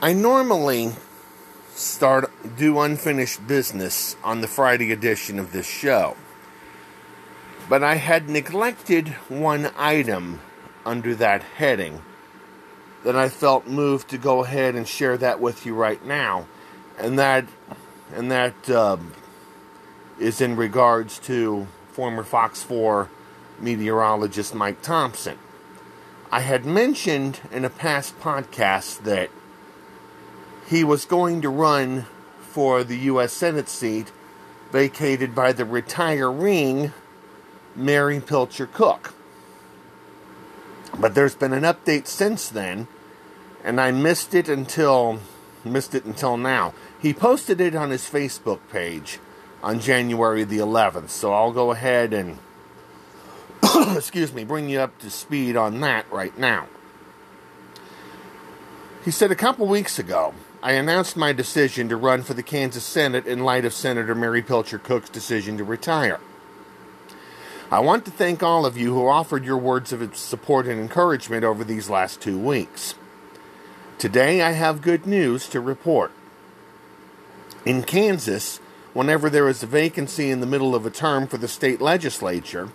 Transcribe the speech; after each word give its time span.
I 0.00 0.12
normally 0.12 0.92
start 1.74 2.30
do 2.56 2.78
unfinished 2.78 3.48
business 3.48 4.14
on 4.22 4.42
the 4.42 4.46
Friday 4.46 4.92
edition 4.92 5.40
of 5.40 5.50
this 5.50 5.66
show. 5.66 6.16
But 7.68 7.82
I 7.82 7.96
had 7.96 8.28
neglected 8.28 9.08
one 9.28 9.72
item 9.76 10.38
under 10.86 11.16
that 11.16 11.42
heading 11.42 12.02
that 13.02 13.16
I 13.16 13.28
felt 13.28 13.66
moved 13.66 14.08
to 14.10 14.18
go 14.18 14.44
ahead 14.44 14.76
and 14.76 14.86
share 14.86 15.16
that 15.18 15.40
with 15.40 15.66
you 15.66 15.74
right 15.74 16.04
now, 16.06 16.46
and 16.96 17.18
that 17.18 17.46
and 18.14 18.30
that 18.30 18.70
um, 18.70 19.14
is 20.20 20.40
in 20.40 20.54
regards 20.54 21.18
to 21.20 21.66
former 21.90 22.22
Fox 22.22 22.62
4 22.62 23.10
meteorologist 23.58 24.54
Mike 24.54 24.80
Thompson. 24.80 25.38
I 26.30 26.40
had 26.40 26.64
mentioned 26.64 27.40
in 27.50 27.64
a 27.64 27.70
past 27.70 28.20
podcast 28.20 29.02
that 29.02 29.30
he 30.68 30.84
was 30.84 31.04
going 31.06 31.40
to 31.42 31.48
run 31.48 32.06
for 32.40 32.84
the 32.84 32.96
U.S. 32.96 33.32
Senate 33.32 33.68
seat 33.68 34.12
vacated 34.70 35.34
by 35.34 35.52
the 35.52 35.64
retiring 35.64 36.92
Mary 37.74 38.20
Pilcher 38.20 38.66
Cook. 38.66 39.14
But 40.98 41.14
there's 41.14 41.34
been 41.34 41.52
an 41.52 41.62
update 41.62 42.06
since 42.06 42.48
then, 42.48 42.86
and 43.64 43.80
I 43.80 43.92
missed 43.92 44.34
it 44.34 44.48
until 44.48 45.20
missed 45.64 45.94
it 45.94 46.04
until 46.04 46.36
now. 46.36 46.74
He 47.00 47.12
posted 47.12 47.60
it 47.60 47.74
on 47.74 47.90
his 47.90 48.08
Facebook 48.08 48.60
page 48.70 49.18
on 49.62 49.80
January 49.80 50.44
the 50.44 50.58
11th, 50.58 51.10
so 51.10 51.32
I'll 51.32 51.52
go 51.52 51.70
ahead 51.72 52.12
and 52.12 52.38
excuse 53.96 54.32
me, 54.32 54.44
bring 54.44 54.68
you 54.68 54.80
up 54.80 54.98
to 54.98 55.10
speed 55.10 55.56
on 55.56 55.80
that 55.80 56.10
right 56.12 56.36
now. 56.38 56.66
He 59.04 59.10
said 59.10 59.30
a 59.30 59.36
couple 59.36 59.66
weeks 59.66 59.98
ago, 59.98 60.34
I 60.60 60.72
announced 60.72 61.16
my 61.16 61.32
decision 61.32 61.88
to 61.88 61.96
run 61.96 62.24
for 62.24 62.34
the 62.34 62.42
Kansas 62.42 62.82
Senate 62.82 63.28
in 63.28 63.44
light 63.44 63.64
of 63.64 63.72
Senator 63.72 64.12
Mary 64.12 64.42
Pilcher 64.42 64.80
Cook's 64.80 65.08
decision 65.08 65.56
to 65.56 65.62
retire. 65.62 66.18
I 67.70 67.78
want 67.78 68.04
to 68.06 68.10
thank 68.10 68.42
all 68.42 68.66
of 68.66 68.76
you 68.76 68.92
who 68.92 69.06
offered 69.06 69.44
your 69.44 69.56
words 69.56 69.92
of 69.92 70.16
support 70.16 70.66
and 70.66 70.80
encouragement 70.80 71.44
over 71.44 71.62
these 71.62 71.88
last 71.88 72.20
two 72.20 72.36
weeks. 72.36 72.96
Today 73.98 74.42
I 74.42 74.50
have 74.50 74.82
good 74.82 75.06
news 75.06 75.48
to 75.50 75.60
report. 75.60 76.10
In 77.64 77.84
Kansas, 77.84 78.58
whenever 78.94 79.30
there 79.30 79.48
is 79.48 79.62
a 79.62 79.66
vacancy 79.66 80.28
in 80.28 80.40
the 80.40 80.46
middle 80.46 80.74
of 80.74 80.84
a 80.84 80.90
term 80.90 81.28
for 81.28 81.36
the 81.36 81.46
state 81.46 81.80
legislature, 81.80 82.70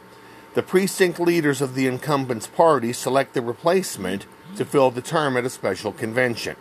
the 0.54 0.64
precinct 0.64 1.20
leaders 1.20 1.60
of 1.60 1.76
the 1.76 1.88
incumbent's 1.88 2.48
party 2.48 2.94
select 2.94 3.34
the 3.34 3.42
replacement 3.42 4.26
to 4.56 4.64
fill 4.64 4.90
the 4.90 5.02
term 5.02 5.36
at 5.36 5.44
a 5.44 5.50
special 5.50 5.92
convention. 5.92 6.56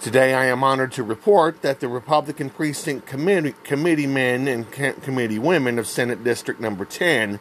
Today, 0.00 0.34
I 0.34 0.46
am 0.46 0.62
honored 0.62 0.92
to 0.92 1.02
report 1.02 1.62
that 1.62 1.80
the 1.80 1.88
Republican 1.88 2.50
Precinct 2.50 3.06
Committee, 3.06 3.54
Committee 3.64 4.06
men 4.06 4.46
and 4.46 4.70
Committee 4.70 5.38
women 5.38 5.78
of 5.78 5.86
Senate 5.86 6.22
District 6.22 6.60
Number 6.60 6.84
10 6.84 7.40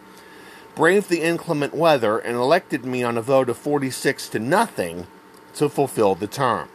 braved 0.76 1.10
the 1.10 1.22
inclement 1.22 1.74
weather 1.74 2.18
and 2.18 2.38
elected 2.38 2.86
me 2.86 3.04
on 3.04 3.18
a 3.18 3.22
vote 3.22 3.50
of 3.50 3.58
46 3.58 4.30
to 4.30 4.40
nothing 4.40 5.08
to 5.56 5.68
fulfill 5.68 6.16
the 6.16 6.28
term. 6.28 6.70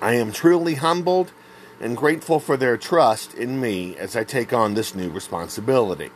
I 0.00 0.14
am 0.14 0.32
truly 0.32 0.74
humbled 0.76 1.32
and 1.80 1.96
grateful 1.96 2.40
for 2.40 2.56
their 2.56 2.76
trust 2.76 3.34
in 3.34 3.60
me 3.60 3.96
as 3.96 4.16
I 4.16 4.24
take 4.24 4.52
on 4.52 4.74
this 4.74 4.94
new 4.94 5.10
responsibility. 5.10 6.10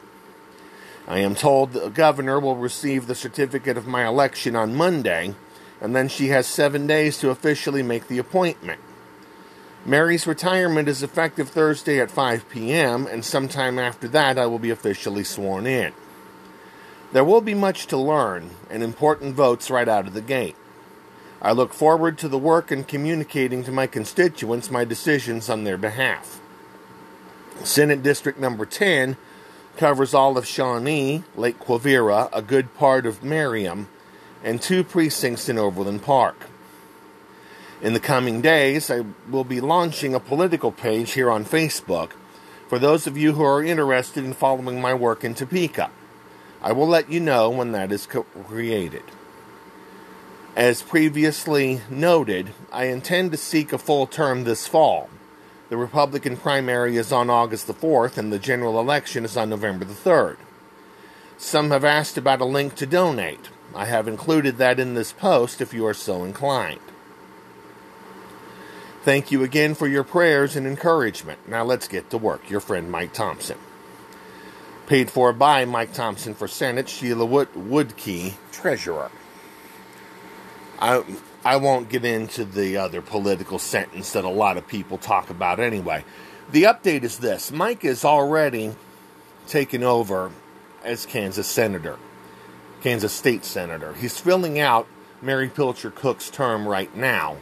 I 1.07 1.19
am 1.19 1.35
told 1.35 1.73
the 1.73 1.89
governor 1.89 2.41
will 2.41 2.57
receive 2.57 3.07
the 3.07 3.15
certificate 3.15 3.77
of 3.77 3.87
my 3.87 4.07
election 4.07 4.57
on 4.57 4.75
Monday, 4.75 5.35
and 5.83 5.97
then 5.97 6.09
she 6.09 6.29
has 6.29 6.47
seven 6.47 6.87
days 6.87 7.19
to 7.19 7.31
officially 7.31 7.83
make 7.83 8.07
the 8.07 8.19
appointment. 8.19 8.81
Mary's 9.85 10.29
retirement 10.29 10.89
is 10.89 11.03
effective 11.03 11.49
Thursday 11.49 11.99
at 11.99 12.09
5 12.09 12.49
p.m., 12.49 13.09
and 13.09 13.25
sometime 13.25 13.81
after 13.81 14.07
that 14.07 14.39
I 14.39 14.47
will 14.47 14.61
be 14.61 14.71
officially 14.71 15.25
sworn 15.25 15.67
in. 15.67 15.93
There 17.13 17.25
will 17.25 17.41
be 17.41 17.53
much 17.53 17.89
to 17.89 17.97
learn 17.97 18.51
and 18.71 18.81
important 18.81 19.35
votes 19.35 19.71
right 19.71 19.89
out 19.89 20.07
of 20.07 20.15
the 20.15 20.21
gate. 20.21 20.55
I 21.43 21.51
look 21.51 21.75
forward 21.75 22.17
to 22.19 22.29
the 22.29 22.39
work 22.39 22.71
and 22.71 22.87
communicating 22.87 23.65
to 23.65 23.73
my 23.73 23.89
constituents 23.89 24.71
my 24.71 24.85
decisions 24.85 25.51
on 25.51 25.65
their 25.65 25.77
behalf. 25.77 26.41
Senate 27.65 28.05
District 28.05 28.39
Number 28.39 28.65
10 28.65 29.17
covers 29.77 30.15
all 30.15 30.39
of 30.39 30.47
Shawnee, 30.47 31.25
Lake 31.35 31.59
Quivira, 31.59 32.29
a 32.33 32.41
good 32.41 32.73
part 32.77 33.05
of 33.05 33.25
Merriam, 33.25 33.89
and 34.43 34.61
two 34.61 34.85
precincts 34.85 35.49
in 35.49 35.59
Overland 35.59 36.03
Park. 36.03 36.47
In 37.81 37.93
the 37.93 38.01
coming 38.01 38.41
days, 38.41 38.91
I 38.91 39.05
will 39.29 39.45
be 39.45 39.61
launching 39.61 40.15
a 40.15 40.21
political 40.21 40.71
page 40.71 41.13
here 41.13 41.31
on 41.31 41.45
Facebook 41.45 42.13
for 42.69 42.79
those 42.79 43.07
of 43.07 43.19
you 43.19 43.33
who 43.33 43.43
are 43.43 43.63
interested 43.63 44.25
in 44.25 44.33
following 44.33 44.81
my 44.81 44.95
work 44.95 45.25
in 45.25 45.35
Topeka. 45.35 45.91
I 46.63 46.73
will 46.73 46.87
let 46.87 47.11
you 47.11 47.21
know 47.21 47.51
when 47.51 47.73
that 47.73 47.91
is 47.91 48.07
created. 48.07 49.03
As 50.55 50.81
previously 50.83 51.81
noted, 51.91 52.51
I 52.71 52.85
intend 52.85 53.33
to 53.33 53.37
seek 53.37 53.73
a 53.73 53.79
full 53.79 54.07
term 54.07 54.45
this 54.45 54.67
fall. 54.67 55.11
The 55.71 55.77
Republican 55.77 56.37
primary 56.37 56.97
is 56.99 57.11
on 57.11 57.31
August 57.31 57.67
the 57.67 57.75
4th, 57.75 58.19
and 58.19 58.31
the 58.31 58.39
general 58.39 58.79
election 58.79 59.25
is 59.25 59.37
on 59.37 59.51
November 59.51 59.85
the 59.85 59.95
3rd. 59.95 60.37
Some 61.39 61.71
have 61.71 61.85
asked 61.85 62.17
about 62.17 62.43
a 62.43 62.45
link 62.45 62.75
to 62.77 62.87
donate. 62.87 63.49
I 63.75 63.87
have 63.87 64.09
included 64.09 64.59
that 64.59 64.79
in 64.79 64.95
this 64.95 65.13
post 65.13 65.61
if 65.61 65.73
you 65.73 65.87
are 65.87 65.95
so 65.95 66.25
inclined. 66.25 66.81
Thank 69.03 69.33
you 69.33 69.43
again 69.43 69.75
for 69.75 69.89
your 69.89 70.05
prayers 70.05 70.55
and 70.55 70.67
encouragement. 70.67 71.49
Now 71.49 71.65
let's 71.65 71.89
get 71.89 72.11
to 72.11 72.19
work. 72.19 72.49
Your 72.49 72.61
friend 72.61 72.91
Mike 72.91 73.13
Thompson. 73.13 73.59
Paid 74.87 75.11
for 75.11 75.33
by 75.33 75.65
Mike 75.65 75.93
Thompson 75.93 76.35
for 76.35 76.47
Senate, 76.47 76.89
Sheila 76.89 77.25
Wood- 77.25 77.53
Woodkey, 77.55 78.35
Treasurer. 78.53 79.11
I 80.79 81.05
I 81.45 81.57
won't 81.57 81.89
get 81.89 82.05
into 82.05 82.45
the 82.45 82.77
other 82.77 83.01
political 83.01 83.59
sentence 83.59 84.13
that 84.13 84.25
a 84.25 84.29
lot 84.29 84.57
of 84.57 84.69
people 84.69 84.99
talk 84.99 85.31
about 85.31 85.59
anyway. 85.59 86.05
The 86.51 86.65
update 86.65 87.03
is 87.03 87.19
this: 87.19 87.51
Mike 87.51 87.85
is 87.85 88.05
already 88.05 88.75
taken 89.49 89.83
over 89.83 90.31
as 90.85 91.07
Kansas 91.07 91.49
senator, 91.49 91.99
Kansas 92.83 93.13
state 93.13 93.45
senator. 93.45 93.95
He's 93.95 94.19
filling 94.19 94.59
out 94.59 94.89
Mary 95.21 95.49
Pilcher 95.49 95.91
Cook's 95.91 96.29
term 96.31 96.67
right 96.67 96.95
now. 96.97 97.37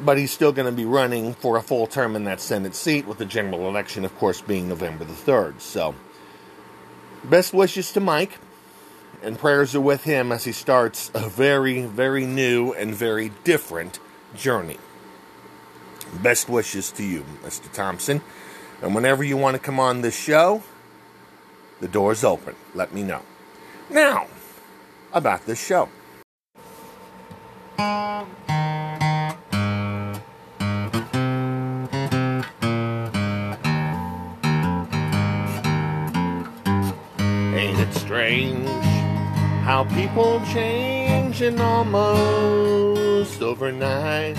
But 0.00 0.18
he's 0.18 0.32
still 0.32 0.52
going 0.52 0.66
to 0.66 0.76
be 0.76 0.84
running 0.84 1.34
for 1.34 1.56
a 1.56 1.62
full 1.62 1.86
term 1.86 2.16
in 2.16 2.24
that 2.24 2.40
Senate 2.40 2.74
seat, 2.74 3.06
with 3.06 3.18
the 3.18 3.24
general 3.24 3.68
election, 3.68 4.04
of 4.04 4.16
course, 4.18 4.40
being 4.40 4.68
November 4.68 5.04
the 5.04 5.12
3rd. 5.12 5.60
So, 5.60 5.94
best 7.22 7.54
wishes 7.54 7.92
to 7.92 8.00
Mike 8.00 8.38
and 9.22 9.38
prayers 9.38 9.76
are 9.76 9.80
with 9.80 10.02
him 10.02 10.32
as 10.32 10.44
he 10.44 10.50
starts 10.50 11.12
a 11.14 11.28
very, 11.28 11.82
very 11.82 12.26
new 12.26 12.72
and 12.72 12.92
very 12.92 13.30
different 13.44 14.00
journey. 14.34 14.78
Best 16.20 16.48
wishes 16.48 16.90
to 16.92 17.04
you, 17.04 17.24
Mr. 17.44 17.72
Thompson. 17.72 18.22
And 18.82 18.94
whenever 18.94 19.22
you 19.22 19.36
want 19.36 19.54
to 19.54 19.62
come 19.62 19.78
on 19.78 20.00
this 20.00 20.18
show, 20.18 20.64
the 21.80 21.86
door's 21.86 22.24
open. 22.24 22.56
Let 22.74 22.92
me 22.92 23.04
know. 23.04 23.22
Now, 23.90 24.26
about 25.12 25.44
this 25.46 25.62
show. 25.64 25.88
Ain't 37.54 37.78
it 37.78 37.94
strange? 37.94 38.66
How 39.64 39.84
people 39.94 40.40
change 40.52 41.42
in 41.42 41.60
almost 41.60 43.42
overnight. 43.42 44.36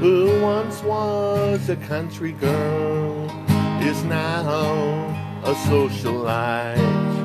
Who 0.00 0.40
once 0.40 0.82
was 0.82 1.68
a 1.68 1.76
country 1.76 2.32
girl 2.32 3.24
is 3.80 4.04
now 4.04 4.48
a 5.44 5.54
socialite. 5.54 7.23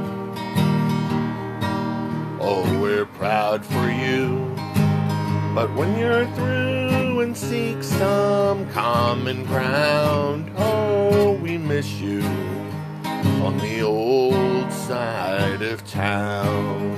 Oh, 2.42 2.64
we're 2.82 3.06
proud 3.06 3.66
for 3.66 3.90
you. 3.92 4.56
But 5.54 5.76
when 5.76 5.98
you're 5.98 6.26
through 6.36 7.20
and 7.20 7.36
seek 7.36 7.84
some 7.84 8.70
common 8.72 9.44
ground, 9.44 10.50
oh, 10.56 11.34
we 11.34 11.58
miss 11.58 12.00
you 12.00 12.22
on 13.44 13.58
the 13.58 13.82
old 13.82 14.72
side 14.72 15.62
of 15.62 15.86
town. 15.86 16.96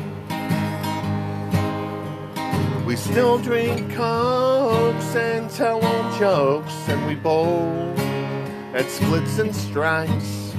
We 2.86 2.96
still 2.96 3.40
drink 3.40 3.92
cokes 3.94 5.16
and 5.16 5.50
tell 5.50 5.84
old 5.84 6.20
jokes, 6.20 6.74
and 6.88 7.08
we 7.08 7.16
bowl 7.16 7.96
at 8.76 8.86
splits 8.90 9.40
and 9.40 9.56
strikes. 9.56 10.54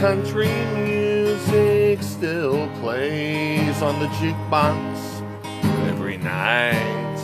Country 0.00 0.48
music 0.76 1.75
still 2.02 2.68
plays 2.80 3.82
on 3.82 3.98
the 4.00 4.06
jukebox 4.18 5.22
every 5.88 6.16
night. 6.18 7.16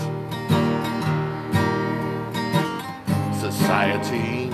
Society 3.40 4.50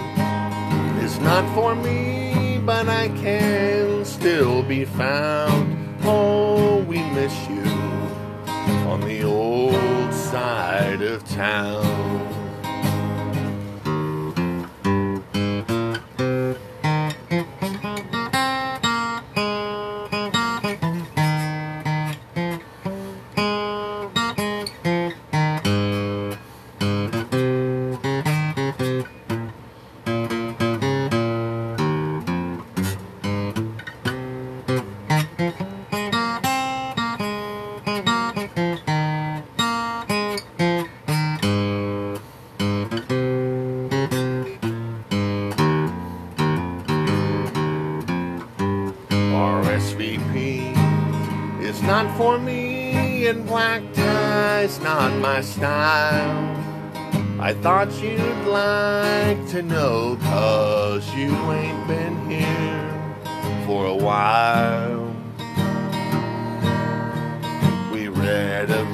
is 1.04 1.18
not 1.20 1.44
for 1.54 1.74
me, 1.74 2.60
but 2.64 2.88
I 2.88 3.08
can 3.08 4.04
still 4.04 4.62
be 4.62 4.84
found. 4.84 5.96
Oh, 6.04 6.82
we 6.88 6.98
miss 7.12 7.34
you 7.48 7.64
on 8.88 9.00
the 9.00 9.22
old 9.24 10.14
side 10.14 11.02
of 11.02 11.24
town. 11.28 12.47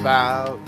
About 0.05 0.59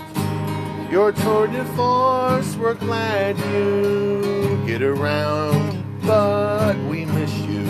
your 0.90 1.12
tour 1.12 1.46
de 1.46 1.64
force, 1.76 2.56
we're 2.56 2.74
glad 2.74 3.38
you 3.38 4.60
get 4.66 4.82
around, 4.82 5.84
but 6.02 6.76
we 6.90 7.04
miss 7.04 7.32
you 7.46 7.62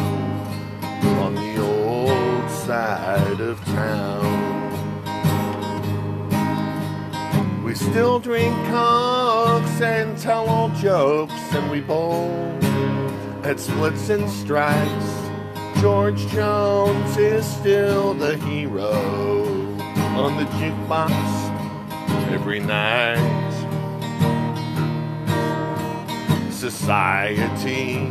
on 1.20 1.34
the 1.34 1.62
old 1.62 2.50
side 2.50 3.40
of 3.40 3.62
town. 3.66 4.24
We 7.62 7.74
still 7.74 8.18
drink 8.18 8.56
cokes 8.68 9.82
and 9.82 10.16
tell 10.16 10.48
old 10.48 10.74
jokes, 10.76 11.34
and 11.52 11.70
we 11.70 11.82
bowl 11.82 12.30
at 13.44 13.60
splits 13.60 14.08
and 14.08 14.30
strikes. 14.30 15.10
George 15.82 16.26
Jones 16.28 17.18
is 17.18 17.44
still 17.46 18.14
the 18.14 18.38
hero 18.38 18.92
on 20.16 20.38
the 20.38 20.44
jukebox 20.58 21.37
every 22.28 22.60
night. 22.60 23.18
Society 26.50 28.10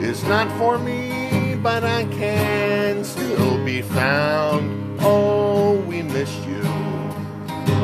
is 0.00 0.24
not 0.24 0.50
for 0.58 0.78
me, 0.78 1.54
but 1.62 1.84
I 1.84 2.04
can 2.04 3.04
still 3.04 3.62
be 3.64 3.82
found. 3.82 4.98
Oh, 5.00 5.76
we 5.86 6.02
miss 6.02 6.34
you 6.46 6.62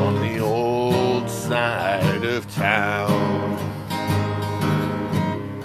on 0.05 0.19
the 0.21 0.39
old 0.39 1.29
side 1.29 2.23
of 2.23 2.51
town. 2.55 3.57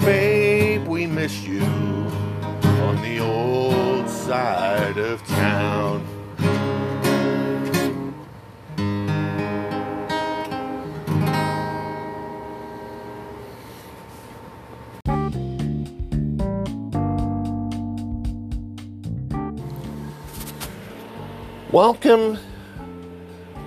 Babe, 0.00 0.86
we 0.86 1.06
miss 1.06 1.42
you 1.42 1.62
on 1.62 3.00
the 3.02 3.20
old 3.20 4.08
side 4.08 4.98
of 4.98 5.26
town. 5.26 5.85
Welcome 21.76 22.38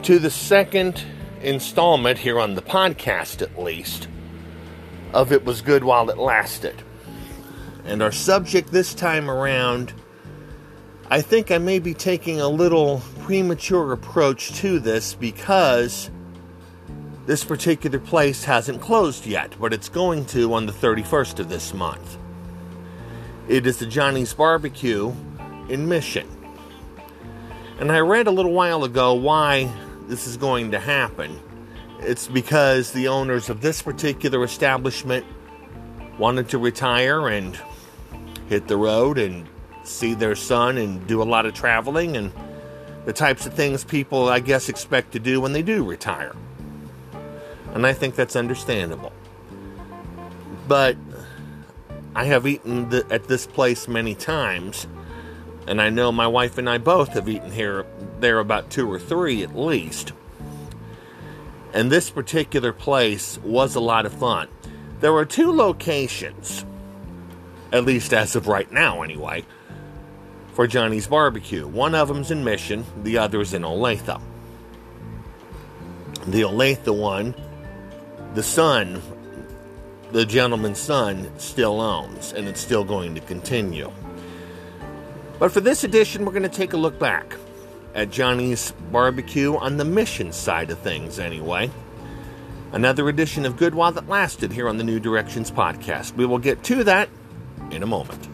to 0.02 0.18
the 0.18 0.32
second 0.32 1.00
installment 1.44 2.18
here 2.18 2.40
on 2.40 2.56
the 2.56 2.62
podcast, 2.64 3.44
at 3.44 3.62
least, 3.62 4.08
of 5.14 5.32
It 5.32 5.46
Was 5.46 5.62
Good 5.62 5.84
While 5.84 6.10
It 6.10 6.18
Lasted. 6.18 6.82
And 7.86 8.02
our 8.02 8.12
subject 8.12 8.72
this 8.72 8.96
time 8.96 9.30
around, 9.30 9.94
I 11.12 11.22
think 11.22 11.52
I 11.52 11.60
may 11.60 11.78
be 11.78 11.94
taking 11.94 12.42
a 12.42 12.48
little 12.48 13.04
premature 13.20 13.94
approach 13.94 14.54
to 14.54 14.80
this 14.80 15.14
because 15.14 16.10
this 17.28 17.44
particular 17.44 18.00
place 18.00 18.44
hasn't 18.44 18.82
closed 18.82 19.28
yet, 19.28 19.56
but 19.60 19.72
it's 19.72 19.88
going 19.88 20.26
to 20.26 20.56
on 20.56 20.66
the 20.66 20.74
31st 20.74 21.38
of 21.38 21.50
this 21.50 21.76
month. 21.76 22.18
It 23.48 23.68
is 23.68 23.78
the 23.78 23.86
Johnny's 23.86 24.34
Barbecue 24.34 25.14
in 25.70 25.88
Mission. 25.88 26.39
And 27.80 27.94
I 27.94 28.00
read 28.00 28.28
a 28.28 28.32
little 28.32 28.52
while 28.52 28.84
ago 28.84 29.14
why 29.14 29.72
this 30.08 30.28
is 30.28 30.36
going 30.36 30.72
to 30.72 30.80
happen. 30.80 31.40
It's 32.02 32.28
because 32.28 32.92
the 32.92 33.08
owners 33.08 33.50
of 33.50 33.62
this 33.62 33.82
particular 33.82 34.44
establishment 34.44 35.26
wanted 36.18 36.50
to 36.50 36.58
retire 36.58 37.30
and 37.30 37.58
hit 38.50 38.68
the 38.68 38.76
road 38.76 39.18
and 39.18 39.48
see 39.84 40.14
their 40.14 40.36
son 40.36 40.78
and 40.78 41.08
do 41.08 41.22
a 41.22 41.24
lot 41.24 41.46
of 41.46 41.54
traveling 41.54 42.18
and 42.18 42.34
the 43.06 43.14
types 43.14 43.46
of 43.46 43.54
things 43.54 43.86
people, 43.86 44.28
I 44.28 44.42
guess, 44.42 44.68
expect 44.68 45.14
to 45.14 45.20
do 45.20 45.40
when 45.40 45.54
they 45.54 45.62
do 45.62 45.86
retire. 45.86 46.36
And 47.74 47.88
I 47.88 47.94
think 47.94 48.16
that's 48.16 48.36
understandable. 48.36 49.14
But 50.68 50.98
I 52.14 52.26
have 52.26 52.46
eaten 52.46 52.90
th- 52.90 53.06
at 53.10 53.30
this 53.30 53.48
place 53.48 53.88
many 53.88 54.16
times 54.16 54.86
and 55.70 55.80
I 55.80 55.92
know 55.92 56.12
my 56.12 56.26
wife 56.26 56.58
and 56.58 56.68
I 56.68 56.80
both 56.80 57.10
have 57.10 57.30
eaten 57.30 57.52
here 57.52 57.86
there 58.20 58.40
about 58.40 58.72
two 58.72 58.92
or 58.92 58.98
three 58.98 59.44
at 59.44 59.56
least. 59.56 60.14
And 61.74 61.92
this 61.92 62.10
particular 62.10 62.74
place 62.74 63.38
was 63.44 63.76
a 63.76 63.80
lot 63.80 64.08
of 64.08 64.14
fun. 64.14 64.48
There 65.00 65.14
were 65.14 65.26
two 65.26 65.52
locations, 65.52 66.66
at 67.72 67.86
least 67.86 68.14
as 68.14 68.36
of 68.36 68.48
right 68.48 68.70
now 68.72 69.04
anyway, 69.04 69.46
for 70.54 70.66
Johnny's 70.66 71.06
Barbecue. 71.06 71.68
One 71.68 71.94
of 71.94 72.08
them's 72.08 72.32
in 72.32 72.44
Mission, 72.44 72.84
the 73.04 73.20
other 73.20 73.40
is 73.40 73.54
in 73.54 73.62
Olathe. 73.62 74.20
The 76.26 76.42
Olathe 76.42 76.98
one, 76.98 77.36
the 78.34 78.44
son, 78.44 79.04
the 80.12 80.26
gentleman's 80.26 80.80
son, 80.80 81.30
still 81.38 81.80
owns, 81.80 82.34
and 82.34 82.48
it's 82.48 82.60
still 82.60 82.84
going 82.84 83.14
to 83.14 83.22
continue. 83.22 83.92
But 85.40 85.54
for 85.54 85.62
this 85.62 85.86
edition, 85.86 86.26
we're 86.26 86.34
going 86.34 86.44
to 86.44 86.50
take 86.50 86.74
a 86.74 86.78
look 86.78 87.00
back 87.00 87.36
at 87.96 88.12
Johnny's 88.12 88.72
Barbecue 88.92 89.56
on 89.56 89.78
the 89.78 89.86
mission 89.86 90.32
side 90.32 90.70
of 90.70 90.78
things, 90.80 91.18
anyway. 91.18 91.72
Another 92.72 93.10
edition 93.10 93.46
of 93.46 93.58
Good 93.58 93.74
While 93.74 93.94
That 93.94 94.08
Lasted 94.08 94.52
here 94.52 94.70
on 94.70 94.78
the 94.78 94.84
New 94.84 95.00
Directions 95.00 95.50
podcast. 95.50 96.14
We 96.16 96.26
will 96.26 96.38
get 96.38 96.62
to 96.66 96.84
that 96.84 97.10
in 97.72 97.82
a 97.82 97.88
moment. 97.88 98.29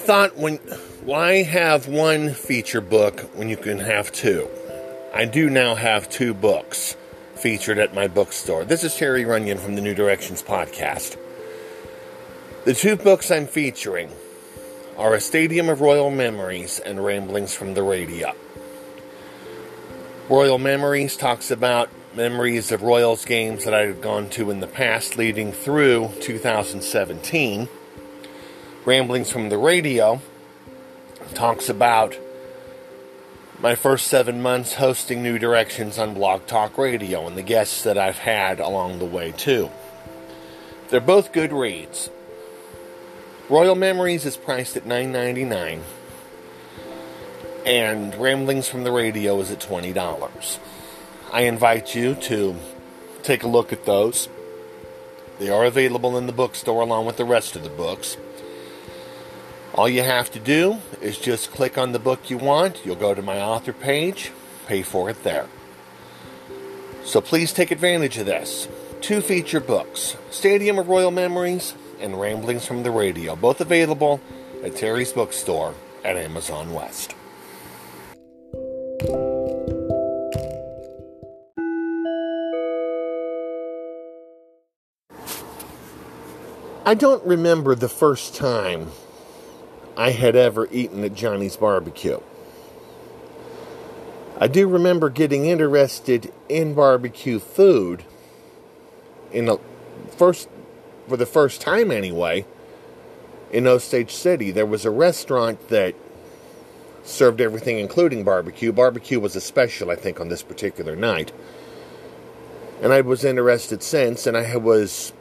Thought 0.00 0.36
when 0.36 0.56
why 1.04 1.42
have 1.42 1.86
one 1.86 2.32
feature 2.32 2.80
book 2.80 3.20
when 3.34 3.48
you 3.48 3.56
can 3.56 3.78
have 3.78 4.10
two? 4.10 4.48
I 5.14 5.26
do 5.26 5.48
now 5.48 5.74
have 5.74 6.08
two 6.08 6.32
books 6.34 6.96
featured 7.36 7.78
at 7.78 7.94
my 7.94 8.08
bookstore. 8.08 8.64
This 8.64 8.82
is 8.82 8.96
Terry 8.96 9.24
Runyan 9.24 9.58
from 9.58 9.76
the 9.76 9.82
New 9.82 9.94
Directions 9.94 10.42
podcast. 10.42 11.16
The 12.64 12.74
two 12.74 12.96
books 12.96 13.30
I'm 13.30 13.46
featuring 13.46 14.10
are 14.96 15.14
A 15.14 15.20
Stadium 15.20 15.68
of 15.68 15.80
Royal 15.80 16.10
Memories 16.10 16.80
and 16.80 17.04
Ramblings 17.04 17.54
from 17.54 17.74
the 17.74 17.82
Radio. 17.82 18.32
Royal 20.28 20.58
Memories 20.58 21.14
talks 21.16 21.50
about 21.50 21.90
memories 22.16 22.72
of 22.72 22.82
Royals 22.82 23.24
games 23.26 23.64
that 23.64 23.74
I've 23.74 24.00
gone 24.00 24.30
to 24.30 24.50
in 24.50 24.60
the 24.60 24.66
past 24.66 25.18
leading 25.18 25.52
through 25.52 26.10
2017. 26.20 27.68
Ramblings 28.90 29.30
from 29.30 29.50
the 29.50 29.56
Radio 29.56 30.20
talks 31.34 31.68
about 31.68 32.18
my 33.60 33.76
first 33.76 34.08
seven 34.08 34.42
months 34.42 34.74
hosting 34.74 35.22
New 35.22 35.38
Directions 35.38 35.96
on 35.96 36.12
Blog 36.12 36.48
Talk 36.48 36.76
Radio 36.76 37.24
and 37.28 37.36
the 37.36 37.42
guests 37.42 37.84
that 37.84 37.96
I've 37.96 38.18
had 38.18 38.58
along 38.58 38.98
the 38.98 39.04
way, 39.04 39.30
too. 39.30 39.70
They're 40.88 41.00
both 41.00 41.30
good 41.30 41.52
reads. 41.52 42.10
Royal 43.48 43.76
Memories 43.76 44.26
is 44.26 44.36
priced 44.36 44.76
at 44.76 44.86
$9.99, 44.86 45.82
and 47.64 48.12
Ramblings 48.16 48.66
from 48.66 48.82
the 48.82 48.90
Radio 48.90 49.38
is 49.38 49.52
at 49.52 49.60
$20. 49.60 50.58
I 51.32 51.42
invite 51.42 51.94
you 51.94 52.16
to 52.16 52.56
take 53.22 53.44
a 53.44 53.48
look 53.48 53.72
at 53.72 53.86
those. 53.86 54.28
They 55.38 55.48
are 55.48 55.64
available 55.64 56.18
in 56.18 56.26
the 56.26 56.32
bookstore 56.32 56.82
along 56.82 57.06
with 57.06 57.18
the 57.18 57.24
rest 57.24 57.54
of 57.54 57.62
the 57.62 57.70
books. 57.70 58.16
All 59.74 59.88
you 59.88 60.02
have 60.02 60.30
to 60.32 60.40
do 60.40 60.78
is 61.00 61.16
just 61.16 61.52
click 61.52 61.78
on 61.78 61.92
the 61.92 61.98
book 61.98 62.28
you 62.28 62.38
want. 62.38 62.84
You'll 62.84 62.96
go 62.96 63.14
to 63.14 63.22
my 63.22 63.40
author 63.40 63.72
page, 63.72 64.32
pay 64.66 64.82
for 64.82 65.08
it 65.08 65.22
there. 65.22 65.46
So 67.04 67.20
please 67.20 67.52
take 67.52 67.70
advantage 67.70 68.18
of 68.18 68.26
this. 68.26 68.68
Two 69.00 69.20
feature 69.20 69.60
books 69.60 70.16
Stadium 70.30 70.78
of 70.78 70.88
Royal 70.88 71.10
Memories 71.10 71.74
and 72.00 72.20
Ramblings 72.20 72.66
from 72.66 72.82
the 72.82 72.90
Radio, 72.90 73.36
both 73.36 73.60
available 73.60 74.20
at 74.64 74.76
Terry's 74.76 75.12
Bookstore 75.12 75.74
at 76.04 76.16
Amazon 76.16 76.74
West. 76.74 77.14
I 86.84 86.94
don't 86.94 87.24
remember 87.24 87.76
the 87.76 87.88
first 87.88 88.34
time 88.34 88.90
I 89.96 90.10
had 90.10 90.36
ever 90.36 90.68
eaten 90.70 91.04
at 91.04 91.14
Johnny's 91.14 91.56
Barbecue. 91.56 92.20
I 94.38 94.46
do 94.46 94.66
remember 94.68 95.10
getting 95.10 95.46
interested 95.46 96.32
in 96.48 96.72
barbecue 96.72 97.38
food 97.38 98.04
in 99.32 99.44
the 99.44 99.58
first 100.16 100.48
for 101.08 101.18
the 101.18 101.26
first 101.26 101.60
time 101.60 101.90
anyway 101.90 102.46
in 103.52 103.66
Osage 103.66 104.14
City. 104.14 104.50
There 104.50 104.64
was 104.64 104.86
a 104.86 104.90
restaurant 104.90 105.68
that 105.68 105.94
served 107.02 107.40
everything 107.40 107.78
including 107.78 108.24
barbecue. 108.24 108.72
Barbecue 108.72 109.20
was 109.20 109.36
a 109.36 109.40
special 109.40 109.90
I 109.90 109.96
think 109.96 110.20
on 110.20 110.28
this 110.28 110.42
particular 110.42 110.96
night. 110.96 111.32
And 112.80 112.94
I 112.94 113.02
was 113.02 113.24
interested 113.24 113.82
since 113.82 114.26
and 114.26 114.36
I 114.38 114.56
was 114.56 115.12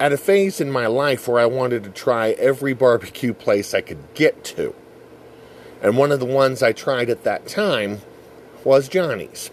at 0.00 0.12
a 0.12 0.16
phase 0.16 0.62
in 0.62 0.70
my 0.70 0.86
life 0.86 1.28
where 1.28 1.38
I 1.38 1.44
wanted 1.44 1.84
to 1.84 1.90
try 1.90 2.30
every 2.30 2.72
barbecue 2.72 3.34
place 3.34 3.74
I 3.74 3.82
could 3.82 4.02
get 4.14 4.42
to. 4.44 4.74
And 5.82 5.98
one 5.98 6.10
of 6.10 6.20
the 6.20 6.26
ones 6.26 6.62
I 6.62 6.72
tried 6.72 7.10
at 7.10 7.24
that 7.24 7.46
time 7.46 8.00
was 8.64 8.88
Johnny's. 8.88 9.50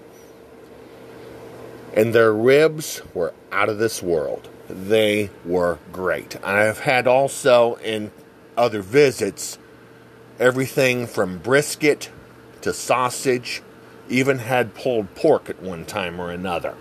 And 1.94 2.16
their 2.16 2.32
ribs 2.34 3.02
were 3.14 3.34
out 3.52 3.68
of 3.68 3.78
this 3.78 4.02
world. 4.02 4.48
They 4.70 5.30
were 5.44 5.80
great. 5.92 6.42
I've 6.44 6.80
had 6.80 7.08
also 7.08 7.76
in 7.76 8.12
other 8.56 8.82
visits 8.82 9.58
everything 10.40 11.08
from 11.08 11.40
brisket 11.40 12.10
to 12.62 12.72
sausage, 12.72 13.62
even 14.08 14.40
had 14.40 14.76
pulled 14.76 15.14
pork 15.16 15.50
at 15.50 15.62
one 15.62 15.84
time 15.84 16.22
or 16.22 16.32
another. 16.32 16.76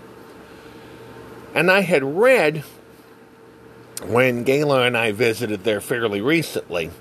And 1.53 1.69
I 1.69 1.81
had 1.81 2.03
read 2.03 2.63
when 4.05 4.43
Gala 4.43 4.83
and 4.83 4.97
I 4.97 5.11
visited 5.11 5.63
there 5.63 5.81
fairly 5.81 6.21
recently, 6.21 6.91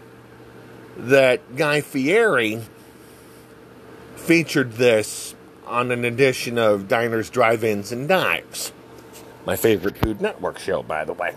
that 0.96 1.56
Guy 1.56 1.80
Fieri 1.80 2.62
featured 4.16 4.72
this 4.72 5.34
on 5.66 5.90
an 5.90 6.04
edition 6.04 6.58
of 6.58 6.88
Diners, 6.88 7.28
Drive 7.30 7.64
Ins, 7.64 7.92
and 7.92 8.08
Dives. 8.08 8.72
My 9.44 9.56
favorite 9.56 9.98
Food 9.98 10.20
Network 10.20 10.58
show, 10.58 10.82
by 10.82 11.04
the 11.04 11.12
way. 11.12 11.32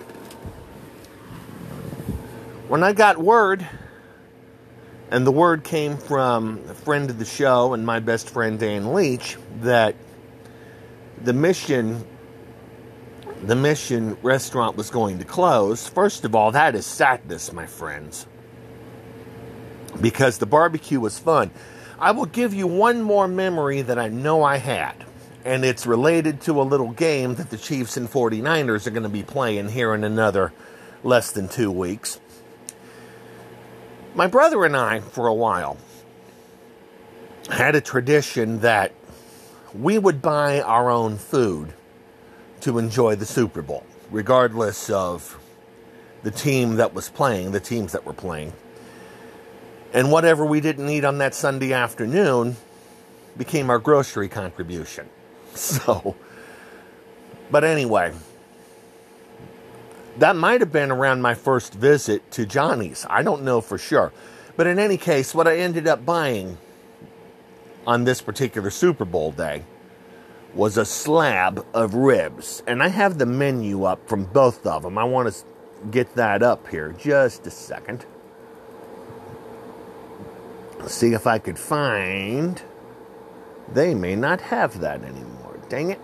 When 2.67 2.83
I 2.83 2.93
got 2.93 3.17
word, 3.17 3.67
and 5.11 5.25
the 5.25 5.31
word 5.31 5.63
came 5.63 5.97
from 5.97 6.59
a 6.69 6.73
friend 6.73 7.09
of 7.09 7.17
the 7.17 7.25
show 7.25 7.73
and 7.73 7.85
my 7.85 7.99
best 7.99 8.29
friend 8.29 8.59
Dan 8.59 8.93
Leach, 8.93 9.37
that 9.61 9.95
the 11.21 11.33
mission 11.33 12.05
the 13.43 13.55
Mission 13.55 14.17
restaurant 14.21 14.75
was 14.75 14.89
going 14.89 15.19
to 15.19 15.25
close, 15.25 15.87
first 15.87 16.25
of 16.25 16.35
all, 16.35 16.51
that 16.51 16.75
is 16.75 16.85
sadness, 16.85 17.53
my 17.53 17.65
friends. 17.65 18.27
Because 20.01 20.37
the 20.37 20.45
barbecue 20.45 20.99
was 20.99 21.17
fun. 21.17 21.51
I 21.99 22.11
will 22.11 22.25
give 22.25 22.53
you 22.53 22.67
one 22.67 23.01
more 23.01 23.27
memory 23.27 23.81
that 23.81 23.97
I 23.97 24.09
know 24.09 24.43
I 24.43 24.57
had, 24.57 25.05
and 25.45 25.63
it's 25.63 25.85
related 25.85 26.41
to 26.41 26.61
a 26.61 26.63
little 26.63 26.91
game 26.91 27.35
that 27.35 27.49
the 27.49 27.57
Chiefs 27.57 27.97
and 27.97 28.09
49ers 28.09 28.87
are 28.87 28.91
going 28.91 29.03
to 29.03 29.09
be 29.09 29.23
playing 29.23 29.69
here 29.69 29.93
in 29.93 30.03
another 30.03 30.53
less 31.03 31.31
than 31.31 31.47
two 31.47 31.71
weeks. 31.71 32.19
My 34.15 34.27
brother 34.27 34.65
and 34.65 34.75
I, 34.75 34.99
for 34.99 35.27
a 35.27 35.33
while, 35.33 35.77
had 37.49 37.75
a 37.75 37.81
tradition 37.81 38.59
that 38.59 38.91
we 39.73 39.97
would 39.97 40.21
buy 40.21 40.61
our 40.61 40.89
own 40.89 41.17
food 41.17 41.73
to 42.61 42.77
enjoy 42.77 43.15
the 43.15 43.25
Super 43.25 43.61
Bowl, 43.61 43.83
regardless 44.11 44.89
of 44.89 45.39
the 46.23 46.31
team 46.31 46.75
that 46.75 46.93
was 46.93 47.09
playing, 47.09 47.51
the 47.51 47.59
teams 47.59 47.93
that 47.93 48.05
were 48.05 48.13
playing. 48.13 48.53
And 49.93 50.11
whatever 50.11 50.45
we 50.45 50.61
didn't 50.61 50.87
eat 50.89 51.03
on 51.03 51.17
that 51.19 51.33
Sunday 51.33 51.73
afternoon 51.73 52.57
became 53.37 53.69
our 53.69 53.79
grocery 53.79 54.29
contribution. 54.29 55.09
So, 55.55 56.15
but 57.49 57.63
anyway, 57.63 58.13
that 60.19 60.35
might 60.35 60.61
have 60.61 60.71
been 60.71 60.91
around 60.91 61.21
my 61.21 61.33
first 61.33 61.73
visit 61.73 62.29
to 62.31 62.45
Johnny's. 62.45 63.05
I 63.09 63.23
don't 63.23 63.43
know 63.43 63.59
for 63.59 63.77
sure. 63.77 64.13
But 64.55 64.67
in 64.67 64.77
any 64.77 64.97
case, 64.97 65.33
what 65.33 65.47
I 65.47 65.57
ended 65.57 65.87
up 65.87 66.05
buying 66.05 66.57
on 67.87 68.03
this 68.03 68.21
particular 68.21 68.69
Super 68.69 69.05
Bowl 69.05 69.31
day 69.31 69.63
was 70.53 70.77
a 70.77 70.85
slab 70.85 71.65
of 71.73 71.93
ribs. 71.93 72.63
And 72.67 72.81
I 72.81 72.87
have 72.87 73.17
the 73.17 73.25
menu 73.25 73.83
up 73.83 74.07
from 74.07 74.25
both 74.25 74.65
of 74.65 74.83
them. 74.83 74.97
I 74.97 75.03
want 75.03 75.33
to 75.33 75.43
get 75.91 76.15
that 76.15 76.43
up 76.43 76.67
here 76.67 76.93
just 76.97 77.47
a 77.47 77.51
second. 77.51 78.05
See 80.87 81.13
if 81.13 81.27
I 81.27 81.39
could 81.39 81.59
find. 81.59 82.61
They 83.71 83.93
may 83.93 84.15
not 84.15 84.41
have 84.41 84.79
that 84.79 85.03
anymore. 85.03 85.59
Dang 85.69 85.91
it. 85.91 85.99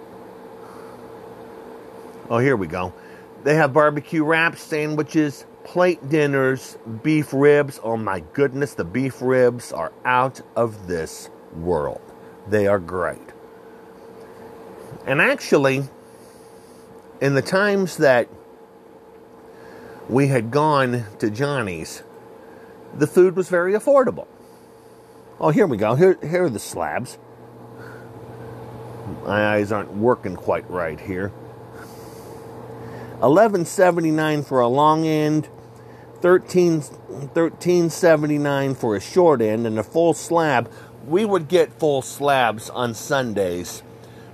Oh, 2.30 2.38
here 2.40 2.56
we 2.56 2.68
go. 2.68 2.94
They 3.44 3.56
have 3.56 3.74
barbecue 3.74 4.24
wraps, 4.24 4.62
sandwiches, 4.62 5.46
plate 5.64 6.10
dinners, 6.10 6.78
beef 7.04 7.34
ribs. 7.34 7.80
Oh 7.84 7.98
my 7.98 8.22
goodness, 8.34 8.74
the 8.74 8.84
beef 8.84 9.22
ribs 9.22 9.72
are 9.72 9.92
out 10.04 10.42
of 10.56 10.88
this 10.88 11.30
world. 11.56 12.02
They 12.48 12.68
are 12.68 12.80
great. 12.80 13.35
And 15.06 15.22
actually, 15.22 15.84
in 17.22 17.36
the 17.36 17.42
times 17.42 17.98
that 17.98 18.28
we 20.10 20.28
had 20.28 20.50
gone 20.50 21.06
to 21.20 21.30
Johnny's, 21.30 22.02
the 22.94 23.06
food 23.06 23.36
was 23.36 23.50
very 23.50 23.74
affordable. 23.74 24.28
Oh, 25.40 25.52
here 25.52 25.68
we 25.68 25.78
go. 25.78 25.96
Here, 25.96 26.18
here 26.22 26.46
are 26.46 26.50
the 26.50 26.60
slabs. 26.60 27.20
My 29.24 29.56
eyes 29.56 29.72
aren't 29.72 29.94
working 29.94 30.36
quite 30.36 30.70
right 30.70 31.00
here. 31.00 31.32
11.79 33.20 34.46
for 34.46 34.60
a 34.60 34.68
long 34.68 35.06
end, 35.06 35.48
13 36.22 36.82
13.79 36.82 38.76
for 38.76 38.96
a 38.96 39.00
short 39.00 39.42
end 39.42 39.68
and 39.68 39.78
a 39.78 39.84
full 39.84 40.14
slab. 40.14 40.72
We 41.06 41.24
would 41.24 41.48
get 41.48 41.72
full 41.74 42.02
slabs 42.02 42.70
on 42.70 42.94
Sundays 42.94 43.84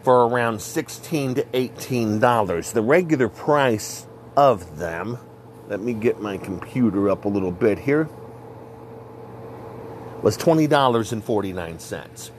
for 0.04 0.28
around 0.28 0.62
16 0.62 1.36
to 1.36 1.46
18 1.54 2.20
dollars. 2.20 2.72
The 2.72 2.82
regular 2.82 3.30
price 3.30 4.08
of 4.36 4.78
them, 4.80 5.20
let 5.68 5.80
me 5.80 5.94
get 5.94 6.22
my 6.22 6.38
computer 6.38 7.10
up 7.10 7.26
a 7.26 7.30
little 7.30 7.52
bit 7.52 7.80
here, 7.80 8.10
was 10.22 10.38
$20.49, 10.38 12.32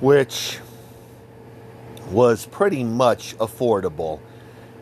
which 0.00 0.58
was 2.10 2.46
pretty 2.46 2.84
much 2.84 3.36
affordable 3.38 4.20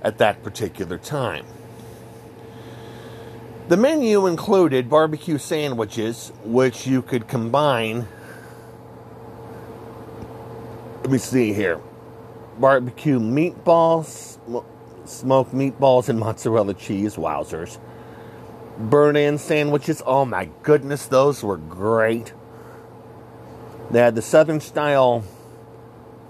at 0.03 0.19
that 0.19 0.43
particular 0.43 0.99
time. 0.99 1.47
The 3.69 3.77
menu 3.77 4.27
included 4.27 4.91
barbecue 4.91 5.39
sandwiches, 5.39 6.33
which 6.43 6.87
you 6.87 7.03
could 7.03 7.29
combine 7.29 8.09
let 11.03 11.11
me 11.11 11.19
see 11.19 11.53
here. 11.53 11.81
Barbecue 12.59 13.19
meatballs, 13.19 14.39
smoked 15.05 15.53
meatballs, 15.53 16.09
and 16.09 16.19
mozzarella 16.19 16.75
cheese. 16.75 17.17
Wowzers. 17.17 17.79
Burnt 18.79 19.17
end 19.17 19.41
sandwiches. 19.41 20.03
Oh 20.07 20.25
my 20.25 20.49
goodness, 20.63 21.07
those 21.07 21.43
were 21.43 21.57
great. 21.57 22.33
They 23.91 23.99
had 23.99 24.15
the 24.15 24.23
Southern 24.23 24.61
style 24.61 25.25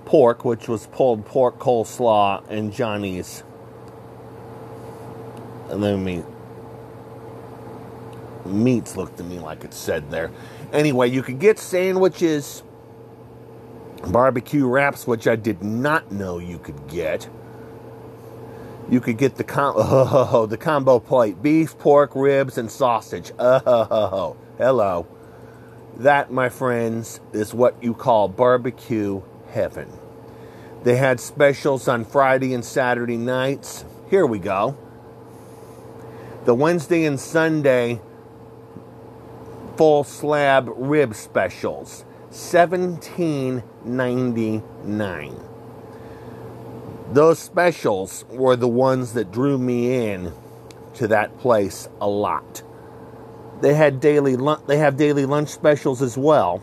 pork, 0.05 0.45
which 0.45 0.67
was 0.67 0.87
pulled 0.87 1.27
pork 1.27 1.59
coleslaw 1.59 2.43
and 2.49 2.73
Johnny's. 2.73 3.43
And 5.69 5.83
then 5.83 6.03
me 6.05 6.25
meats 8.45 8.97
looked 8.97 9.19
to 9.19 9.25
me 9.25 9.39
like 9.39 9.65
it 9.65 9.75
said 9.75 10.11
there. 10.11 10.31
Anyway, 10.73 11.11
you 11.11 11.23
could 11.23 11.39
get 11.39 11.59
sandwiches, 11.59 12.63
barbecue 14.09 14.67
wraps, 14.67 15.07
which 15.07 15.27
I 15.27 15.37
did 15.37 15.63
not 15.63 16.11
know 16.13 16.39
you 16.39 16.59
could 16.59 16.89
get. 16.89 17.29
You 18.91 19.01
could 19.01 19.19
get 19.19 19.37
the 19.37 19.45
com- 19.45 19.75
oh, 19.79 20.47
the 20.47 20.57
combo 20.57 20.99
plate: 20.99 21.43
beef, 21.43 21.79
pork, 21.79 22.13
ribs, 22.15 22.59
and 22.59 22.71
sausage. 22.71 23.33
Oh, 23.41 24.37
hello. 24.59 25.07
That, 25.97 26.33
my 26.33 26.49
friends, 26.49 27.21
is 27.33 27.53
what 27.55 27.83
you 27.83 27.95
call 27.95 28.29
barbecue 28.29 29.23
heaven. 29.51 29.93
They 30.83 30.97
had 30.97 31.21
specials 31.21 31.89
on 31.89 32.05
Friday 32.05 32.55
and 32.55 32.65
Saturday 32.65 33.19
nights. 33.19 33.85
Here 34.09 34.27
we 34.27 34.39
go. 34.39 34.77
The 36.45 36.55
Wednesday 36.55 37.05
and 37.05 37.21
Sunday 37.21 38.01
full 39.77 40.05
slab 40.05 40.71
rib 40.77 41.15
specials, 41.15 42.05
seventeen 42.31 43.63
ninety 43.85 44.63
nine. 44.85 45.37
Those 47.13 47.39
specials 47.39 48.25
were 48.29 48.57
the 48.57 48.69
ones 48.69 49.15
that 49.15 49.33
drew 49.33 49.59
me 49.59 50.11
in 50.11 50.33
to 50.95 51.09
that 51.09 51.39
place 51.39 51.89
a 52.01 52.09
lot. 52.09 52.63
They 53.61 53.75
had 53.75 54.01
daily 54.01 54.37
lunch 54.37 54.67
they 54.67 54.79
have 54.79 54.97
daily 54.97 55.27
lunch 55.27 55.49
specials 55.49 56.03
as 56.03 56.17
well. 56.17 56.63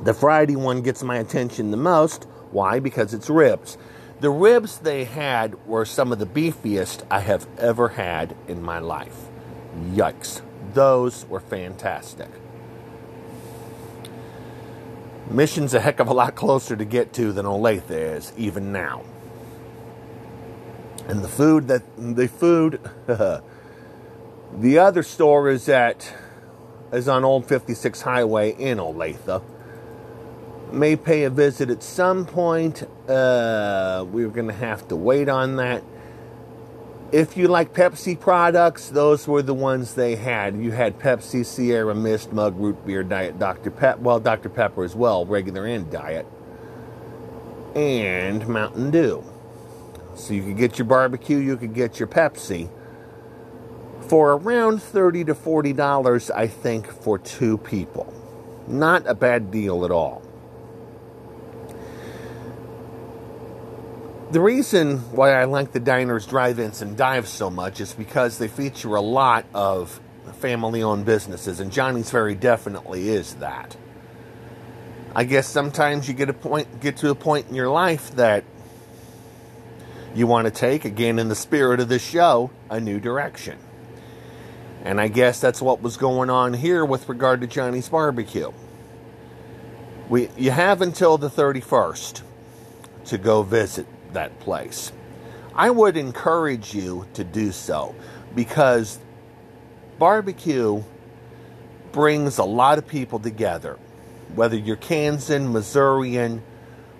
The 0.00 0.14
Friday 0.14 0.56
one 0.56 0.82
gets 0.82 1.02
my 1.02 1.18
attention 1.18 1.70
the 1.70 1.76
most. 1.76 2.24
Why? 2.50 2.80
Because 2.80 3.14
it's 3.14 3.30
ribs. 3.30 3.78
The 4.20 4.30
ribs 4.30 4.78
they 4.78 5.04
had 5.04 5.66
were 5.66 5.84
some 5.84 6.12
of 6.12 6.18
the 6.18 6.26
beefiest 6.26 7.04
I 7.10 7.20
have 7.20 7.46
ever 7.58 7.88
had 7.90 8.36
in 8.48 8.62
my 8.62 8.78
life. 8.78 9.28
Yikes. 9.92 10.42
Those 10.74 11.26
were 11.26 11.40
fantastic. 11.40 12.28
Mission's 15.30 15.72
a 15.74 15.80
heck 15.80 16.00
of 16.00 16.08
a 16.08 16.12
lot 16.12 16.34
closer 16.34 16.76
to 16.76 16.84
get 16.84 17.12
to 17.14 17.32
than 17.32 17.46
Olathe 17.46 17.90
is, 17.90 18.32
even 18.36 18.72
now. 18.72 19.02
And 21.08 21.22
the 21.22 21.28
food 21.28 21.68
that 21.68 21.82
the 21.96 22.28
food 22.28 22.80
the 23.06 24.78
other 24.78 25.02
store 25.02 25.48
is 25.48 25.68
at 25.68 26.14
is 26.92 27.08
on 27.08 27.24
Old 27.24 27.46
56 27.46 28.02
Highway 28.02 28.52
in 28.52 28.78
Olathe. 28.78 29.42
May 30.70 30.96
pay 30.96 31.24
a 31.24 31.30
visit 31.30 31.70
at 31.70 31.82
some 31.82 32.24
point. 32.24 32.82
Uh, 33.08 34.04
we're 34.08 34.28
going 34.28 34.46
to 34.46 34.54
have 34.54 34.88
to 34.88 34.96
wait 34.96 35.28
on 35.28 35.56
that. 35.56 35.82
If 37.12 37.36
you 37.36 37.48
like 37.48 37.74
Pepsi 37.74 38.18
products, 38.18 38.88
those 38.88 39.28
were 39.28 39.42
the 39.42 39.54
ones 39.54 39.94
they 39.94 40.16
had. 40.16 40.56
You 40.56 40.72
had 40.72 40.98
Pepsi, 40.98 41.44
Sierra 41.44 41.94
Mist, 41.94 42.32
Mug, 42.32 42.58
Root 42.58 42.86
Beer, 42.86 43.04
Diet, 43.04 43.38
Dr. 43.38 43.70
Pep, 43.70 44.00
well, 44.00 44.20
Dr. 44.20 44.48
Pepper 44.48 44.84
as 44.84 44.96
well, 44.96 45.26
regular 45.26 45.66
and 45.66 45.90
diet, 45.90 46.26
and 47.74 48.48
Mountain 48.48 48.90
Dew. 48.92 49.24
So 50.14 50.34
you 50.34 50.42
could 50.42 50.56
get 50.58 50.78
your 50.78 50.86
barbecue, 50.86 51.38
you 51.38 51.56
could 51.58 51.74
get 51.74 52.00
your 52.00 52.08
Pepsi 52.08 52.70
for 54.08 54.32
around 54.34 54.82
30 54.82 55.24
to 55.26 55.34
40 55.34 55.74
dollars, 55.74 56.30
I 56.30 56.46
think, 56.46 56.86
for 56.88 57.18
two 57.18 57.58
people. 57.58 58.12
Not 58.68 59.06
a 59.06 59.14
bad 59.14 59.50
deal 59.50 59.84
at 59.84 59.90
all. 59.90 60.21
The 64.32 64.40
reason 64.40 64.96
why 65.14 65.34
I 65.34 65.44
like 65.44 65.72
the 65.72 65.78
diners, 65.78 66.24
drive 66.24 66.58
ins, 66.58 66.80
and 66.80 66.96
dives 66.96 67.28
so 67.28 67.50
much 67.50 67.82
is 67.82 67.92
because 67.92 68.38
they 68.38 68.48
feature 68.48 68.94
a 68.94 69.00
lot 69.02 69.44
of 69.52 70.00
family 70.38 70.82
owned 70.82 71.04
businesses, 71.04 71.60
and 71.60 71.70
Johnny's 71.70 72.10
very 72.10 72.34
definitely 72.34 73.10
is 73.10 73.34
that. 73.34 73.76
I 75.14 75.24
guess 75.24 75.46
sometimes 75.46 76.08
you 76.08 76.14
get 76.14 76.30
a 76.30 76.32
point 76.32 76.80
get 76.80 76.96
to 76.98 77.10
a 77.10 77.14
point 77.14 77.50
in 77.50 77.54
your 77.54 77.68
life 77.68 78.12
that 78.12 78.44
you 80.14 80.26
want 80.26 80.46
to 80.46 80.50
take, 80.50 80.86
again 80.86 81.18
in 81.18 81.28
the 81.28 81.34
spirit 81.34 81.78
of 81.78 81.90
this 81.90 82.02
show, 82.02 82.50
a 82.70 82.80
new 82.80 83.00
direction. 83.00 83.58
And 84.82 84.98
I 84.98 85.08
guess 85.08 85.42
that's 85.42 85.60
what 85.60 85.82
was 85.82 85.98
going 85.98 86.30
on 86.30 86.54
here 86.54 86.86
with 86.86 87.06
regard 87.06 87.42
to 87.42 87.46
Johnny's 87.46 87.90
barbecue. 87.90 88.50
We 90.08 90.30
you 90.38 90.52
have 90.52 90.80
until 90.80 91.18
the 91.18 91.28
31st 91.28 92.22
to 93.04 93.18
go 93.18 93.42
visit 93.42 93.86
that 94.14 94.38
place. 94.40 94.92
I 95.54 95.70
would 95.70 95.96
encourage 95.96 96.74
you 96.74 97.06
to 97.14 97.24
do 97.24 97.52
so 97.52 97.94
because 98.34 98.98
barbecue 99.98 100.82
brings 101.92 102.38
a 102.38 102.44
lot 102.44 102.78
of 102.78 102.86
people 102.88 103.18
together. 103.18 103.78
Whether 104.34 104.56
you're 104.56 104.76
Kansan, 104.76 105.52
Missourian, 105.52 106.42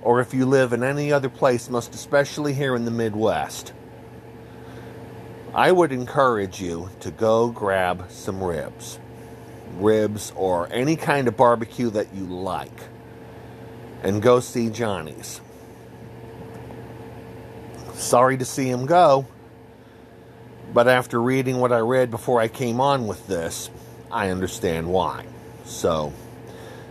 or 0.03 0.21
if 0.21 0.35
you 0.35 0.45
live 0.45 0.73
in 0.73 0.83
any 0.83 1.13
other 1.13 1.31
place, 1.31 1.71
most 1.71 1.95
especially 1.95 2.53
here 2.53 2.77
in 2.77 2.85
the 2.85 2.91
Midwest, 2.91 3.73
I 5.55 5.73
would 5.73 5.93
encourage 5.93 6.61
you 6.61 6.91
to 7.01 7.11
go 7.11 7.49
grab 7.49 8.11
some 8.11 8.43
ribs. 8.43 8.99
Ribs 9.77 10.33
or 10.37 10.69
any 10.71 10.97
kind 10.97 11.29
of 11.29 11.37
barbecue 11.37 11.91
that 11.91 12.15
you 12.15 12.25
like. 12.25 12.81
And 14.03 14.21
go 14.21 14.41
see 14.41 14.69
Johnny's. 14.69 15.41
Sorry 18.03 18.37
to 18.37 18.45
see 18.45 18.69
him 18.69 18.85
go. 18.85 19.27
But 20.75 20.89
after 20.89 21.23
reading 21.23 21.59
what 21.59 21.73
I 21.73 21.79
read 21.79 22.11
before 22.11 22.41
I 22.41 22.49
came 22.49 22.81
on 22.81 23.07
with 23.07 23.27
this, 23.27 23.71
I 24.11 24.31
understand 24.31 24.89
why. 24.89 25.25
So, 25.65 26.13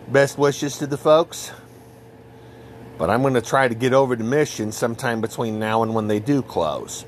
best 0.08 0.38
wishes 0.38 0.78
to 0.78 0.88
the 0.88 0.98
folks. 0.98 1.52
But 2.98 3.10
I'm 3.10 3.22
going 3.22 3.34
to 3.34 3.42
try 3.42 3.68
to 3.68 3.76
get 3.76 3.94
over 3.94 4.16
to 4.16 4.24
Mission 4.24 4.72
sometime 4.72 5.20
between 5.22 5.60
now 5.60 5.84
and 5.84 5.94
when 5.94 6.08
they 6.08 6.20
do 6.20 6.42
close. 6.42 7.06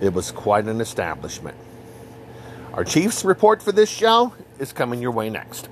It 0.00 0.12
was 0.12 0.30
quite 0.30 0.66
an 0.66 0.80
establishment. 0.80 1.56
Our 2.72 2.84
Chiefs 2.84 3.24
report 3.24 3.62
for 3.62 3.72
this 3.72 3.90
show 3.90 4.32
is 4.58 4.72
coming 4.72 5.02
your 5.02 5.10
way 5.10 5.28
next. 5.28 5.68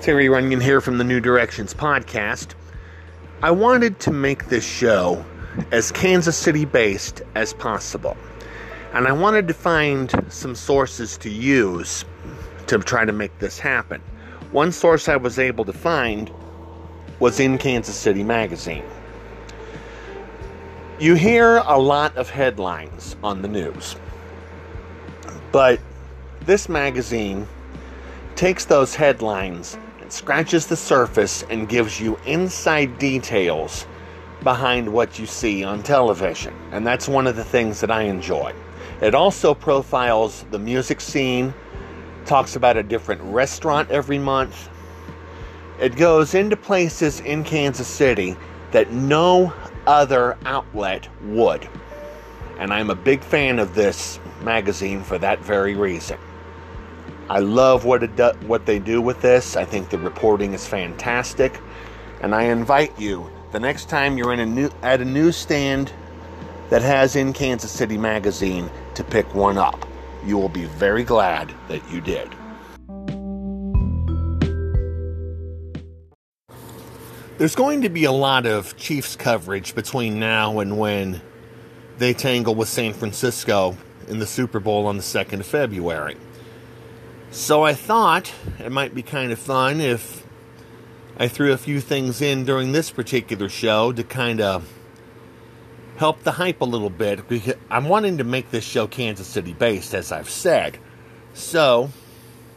Terry 0.00 0.28
Runyan 0.28 0.62
here 0.62 0.80
from 0.80 0.96
the 0.96 1.04
New 1.04 1.20
Directions 1.20 1.74
podcast. 1.74 2.54
I 3.42 3.50
wanted 3.50 4.00
to 4.00 4.10
make 4.10 4.46
this 4.46 4.64
show 4.64 5.22
as 5.72 5.92
Kansas 5.92 6.38
City 6.38 6.64
based 6.64 7.20
as 7.34 7.52
possible. 7.52 8.16
And 8.94 9.06
I 9.06 9.12
wanted 9.12 9.46
to 9.48 9.54
find 9.54 10.10
some 10.30 10.54
sources 10.54 11.18
to 11.18 11.28
use 11.28 12.06
to 12.66 12.78
try 12.78 13.04
to 13.04 13.12
make 13.12 13.40
this 13.40 13.58
happen. 13.58 14.00
One 14.52 14.72
source 14.72 15.06
I 15.06 15.16
was 15.16 15.38
able 15.38 15.66
to 15.66 15.72
find 15.74 16.32
was 17.18 17.38
in 17.38 17.58
Kansas 17.58 17.94
City 17.94 18.24
Magazine. 18.24 18.84
You 20.98 21.14
hear 21.14 21.58
a 21.58 21.78
lot 21.78 22.16
of 22.16 22.30
headlines 22.30 23.16
on 23.22 23.42
the 23.42 23.48
news, 23.48 23.96
but 25.52 25.78
this 26.46 26.70
magazine 26.70 27.46
takes 28.34 28.64
those 28.64 28.94
headlines 28.94 29.76
scratches 30.12 30.66
the 30.66 30.76
surface 30.76 31.42
and 31.50 31.68
gives 31.68 32.00
you 32.00 32.18
inside 32.26 32.98
details 32.98 33.86
behind 34.42 34.92
what 34.92 35.18
you 35.18 35.26
see 35.26 35.64
on 35.64 35.82
television. 35.82 36.54
And 36.72 36.86
that's 36.86 37.08
one 37.08 37.26
of 37.26 37.36
the 37.36 37.44
things 37.44 37.80
that 37.80 37.90
I 37.90 38.02
enjoy. 38.02 38.54
It 39.00 39.14
also 39.14 39.54
profiles 39.54 40.44
the 40.50 40.58
music 40.58 41.00
scene, 41.00 41.54
talks 42.26 42.56
about 42.56 42.76
a 42.76 42.82
different 42.82 43.22
restaurant 43.22 43.90
every 43.90 44.18
month. 44.18 44.68
It 45.78 45.96
goes 45.96 46.34
into 46.34 46.56
places 46.56 47.20
in 47.20 47.44
Kansas 47.44 47.88
City 47.88 48.36
that 48.72 48.92
no 48.92 49.52
other 49.86 50.36
outlet 50.44 51.08
would. 51.22 51.68
And 52.58 52.72
I'm 52.72 52.90
a 52.90 52.94
big 52.94 53.22
fan 53.22 53.58
of 53.58 53.74
this 53.74 54.20
magazine 54.42 55.02
for 55.02 55.18
that 55.18 55.40
very 55.40 55.74
reason. 55.74 56.18
I 57.30 57.38
love 57.38 57.84
what 57.84 58.02
it 58.02 58.16
do, 58.16 58.32
what 58.48 58.66
they 58.66 58.80
do 58.80 59.00
with 59.00 59.22
this. 59.22 59.54
I 59.54 59.64
think 59.64 59.88
the 59.88 59.98
reporting 59.98 60.52
is 60.52 60.66
fantastic, 60.66 61.60
and 62.22 62.34
I 62.34 62.42
invite 62.42 62.98
you 62.98 63.30
the 63.52 63.60
next 63.60 63.88
time 63.88 64.18
you're 64.18 64.32
in 64.32 64.40
a 64.40 64.46
new 64.46 64.68
at 64.82 65.00
a 65.00 65.04
newsstand 65.04 65.92
that 66.70 66.82
has 66.82 67.14
in 67.14 67.32
Kansas 67.32 67.70
City 67.70 67.96
magazine 67.96 68.68
to 68.96 69.04
pick 69.04 69.32
one 69.32 69.58
up. 69.58 69.86
You 70.26 70.38
will 70.38 70.48
be 70.48 70.64
very 70.64 71.04
glad 71.04 71.54
that 71.68 71.88
you 71.88 72.00
did. 72.00 72.28
There's 77.38 77.54
going 77.54 77.82
to 77.82 77.88
be 77.88 78.06
a 78.06 78.12
lot 78.12 78.44
of 78.44 78.76
Chiefs 78.76 79.14
coverage 79.14 79.76
between 79.76 80.18
now 80.18 80.58
and 80.58 80.76
when 80.76 81.22
they 81.96 82.12
tangle 82.12 82.56
with 82.56 82.68
San 82.68 82.92
Francisco 82.92 83.76
in 84.08 84.18
the 84.18 84.26
Super 84.26 84.58
Bowl 84.58 84.88
on 84.88 84.96
the 84.96 85.04
2nd 85.04 85.38
of 85.38 85.46
February. 85.46 86.16
So 87.32 87.62
I 87.62 87.74
thought 87.74 88.32
it 88.58 88.72
might 88.72 88.92
be 88.92 89.02
kind 89.02 89.30
of 89.30 89.38
fun 89.38 89.80
if 89.80 90.26
I 91.16 91.28
threw 91.28 91.52
a 91.52 91.58
few 91.58 91.80
things 91.80 92.20
in 92.20 92.44
during 92.44 92.72
this 92.72 92.90
particular 92.90 93.48
show 93.48 93.92
to 93.92 94.02
kind 94.02 94.40
of 94.40 94.68
help 95.96 96.24
the 96.24 96.32
hype 96.32 96.60
a 96.60 96.64
little 96.64 96.90
bit 96.90 97.28
because 97.28 97.54
I'm 97.70 97.88
wanting 97.88 98.18
to 98.18 98.24
make 98.24 98.50
this 98.50 98.64
show 98.64 98.88
Kansas 98.88 99.28
City 99.28 99.52
based, 99.52 99.94
as 99.94 100.10
I've 100.10 100.28
said. 100.28 100.78
So 101.32 101.90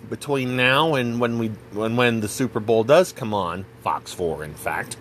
between 0.10 0.58
now 0.58 0.96
and 0.96 1.20
when 1.20 1.38
we 1.38 1.50
when 1.72 1.96
when 1.96 2.22
the 2.22 2.28
Super 2.28 2.60
Bowl 2.60 2.84
does 2.84 3.12
come 3.12 3.32
on, 3.32 3.66
Fox 3.84 4.12
4 4.12 4.44
in 4.44 4.56
fact, 4.56 4.98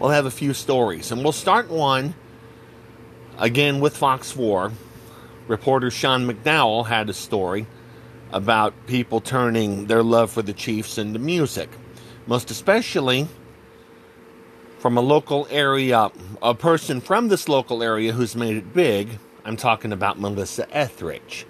we'll 0.00 0.10
have 0.10 0.26
a 0.26 0.30
few 0.30 0.54
stories. 0.54 1.12
And 1.12 1.22
we'll 1.22 1.30
start 1.30 1.70
one 1.70 2.14
again 3.38 3.78
with 3.78 3.96
Fox 3.96 4.32
4. 4.32 4.72
Reporter 5.46 5.90
Sean 5.92 6.26
McDowell 6.26 6.86
had 6.86 7.08
a 7.08 7.12
story 7.12 7.66
about 8.32 8.86
people 8.86 9.20
turning 9.20 9.86
their 9.86 10.02
love 10.02 10.30
for 10.30 10.42
the 10.42 10.52
Chiefs 10.52 10.98
into 10.98 11.18
music. 11.18 11.68
Most 12.26 12.50
especially 12.50 13.28
from 14.78 14.96
a 14.96 15.00
local 15.00 15.46
area, 15.50 16.10
a 16.42 16.54
person 16.54 17.00
from 17.00 17.28
this 17.28 17.48
local 17.48 17.82
area 17.82 18.12
who's 18.12 18.34
made 18.34 18.56
it 18.56 18.72
big. 18.72 19.18
I'm 19.44 19.56
talking 19.56 19.92
about 19.92 20.18
Melissa 20.18 20.66
Etheridge. 20.76 21.46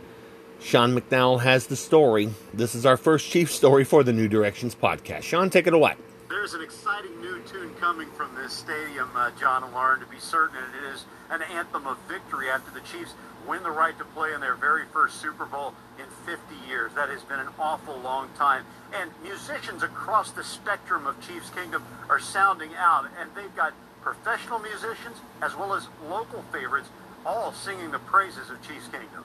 Sean 0.60 0.96
McDowell 0.96 1.40
has 1.40 1.66
the 1.66 1.76
story. 1.76 2.30
This 2.54 2.74
is 2.74 2.86
our 2.86 2.96
first 2.96 3.28
chief 3.28 3.50
story 3.50 3.84
for 3.84 4.04
the 4.04 4.12
New 4.12 4.28
Directions 4.28 4.74
podcast. 4.74 5.22
Sean, 5.22 5.50
take 5.50 5.66
it 5.66 5.74
away. 5.74 5.94
There's 6.28 6.54
an 6.54 6.62
exciting 6.62 7.20
new 7.20 7.40
tune 7.42 7.74
coming 7.74 8.08
from 8.12 8.34
this 8.34 8.52
stadium, 8.52 9.10
uh, 9.14 9.30
John 9.38 9.64
and 9.64 9.72
Lauren, 9.72 10.00
to 10.00 10.06
be 10.06 10.18
certain, 10.18 10.56
and 10.56 10.84
it 10.84 10.94
is 10.94 11.04
an 11.30 11.42
anthem 11.42 11.86
of 11.86 11.98
victory 12.08 12.48
after 12.48 12.70
the 12.70 12.80
Chiefs 12.86 13.14
win 13.46 13.62
the 13.62 13.70
right 13.70 13.96
to 13.98 14.04
play 14.04 14.32
in 14.32 14.40
their 14.40 14.54
very 14.54 14.84
first 14.92 15.20
Super 15.20 15.46
Bowl 15.46 15.74
in 15.98 16.04
50 16.24 16.54
years. 16.68 16.92
That 16.94 17.08
has 17.08 17.22
been 17.22 17.40
an 17.40 17.48
awful 17.58 17.98
long 18.00 18.28
time. 18.36 18.64
And 18.94 19.10
musicians 19.22 19.82
across 19.82 20.30
the 20.30 20.44
spectrum 20.44 21.06
of 21.06 21.20
Chiefs 21.26 21.50
Kingdom 21.50 21.84
are 22.08 22.20
sounding 22.20 22.74
out, 22.76 23.08
and 23.20 23.30
they've 23.34 23.54
got 23.56 23.72
professional 24.02 24.58
musicians 24.58 25.18
as 25.40 25.56
well 25.56 25.74
as 25.74 25.86
local 26.08 26.42
favorites 26.52 26.88
all 27.24 27.52
singing 27.52 27.90
the 27.90 27.98
praises 28.00 28.50
of 28.50 28.60
Chiefs 28.66 28.88
Kingdom. 28.88 29.24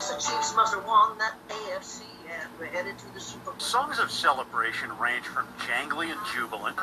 The 0.00 0.16
Chiefs 0.16 0.54
must 0.56 0.74
have 0.74 0.84
won 0.86 1.18
that 1.18 1.34
AFC 1.48 2.00
and 2.30 2.48
we're 2.58 2.66
headed 2.66 2.98
to 2.98 3.14
the 3.14 3.20
Super 3.20 3.50
Bowl. 3.50 3.60
Songs 3.60 3.98
of 3.98 4.10
celebration 4.10 4.96
range 4.98 5.26
from 5.26 5.46
jangly 5.58 6.10
and 6.10 6.20
jubilant 6.32 6.76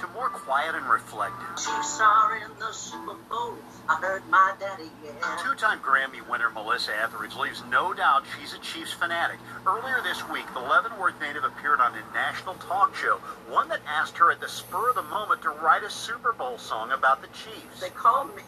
to 0.00 0.06
more 0.14 0.28
quiet 0.30 0.74
and 0.74 0.88
reflective. 0.88 1.46
Chiefs 1.56 2.00
are 2.00 2.36
in 2.36 2.50
the 2.58 2.72
Super 2.72 3.14
Bowl. 3.28 3.54
I 3.88 3.96
heard 3.96 4.22
my 4.30 4.54
daddy 4.58 4.90
yeah. 5.04 5.12
Two-time 5.42 5.80
Grammy 5.80 6.26
winner 6.28 6.50
Melissa 6.50 6.92
Etheridge 7.02 7.36
leaves 7.36 7.62
no 7.70 7.92
doubt 7.92 8.24
she's 8.38 8.54
a 8.54 8.58
Chiefs 8.58 8.92
fanatic. 8.92 9.38
Earlier 9.66 10.00
this 10.02 10.26
week, 10.30 10.46
the 10.54 10.60
Leavenworth 10.60 11.20
native 11.20 11.44
appeared 11.44 11.80
on 11.80 11.92
a 11.94 12.14
national 12.14 12.54
talk 12.54 12.96
show, 12.96 13.18
one 13.48 13.68
that 13.68 13.80
asked 13.86 14.16
her 14.18 14.32
at 14.32 14.40
the 14.40 14.48
spur 14.48 14.88
of 14.90 14.94
the 14.94 15.02
moment 15.02 15.42
to 15.42 15.50
write 15.50 15.82
a 15.82 15.90
Super 15.90 16.32
Bowl 16.32 16.56
song 16.58 16.92
about 16.92 17.20
the 17.20 17.28
Chiefs. 17.28 17.80
They 17.80 17.90
called 17.90 18.34
me 18.34 18.42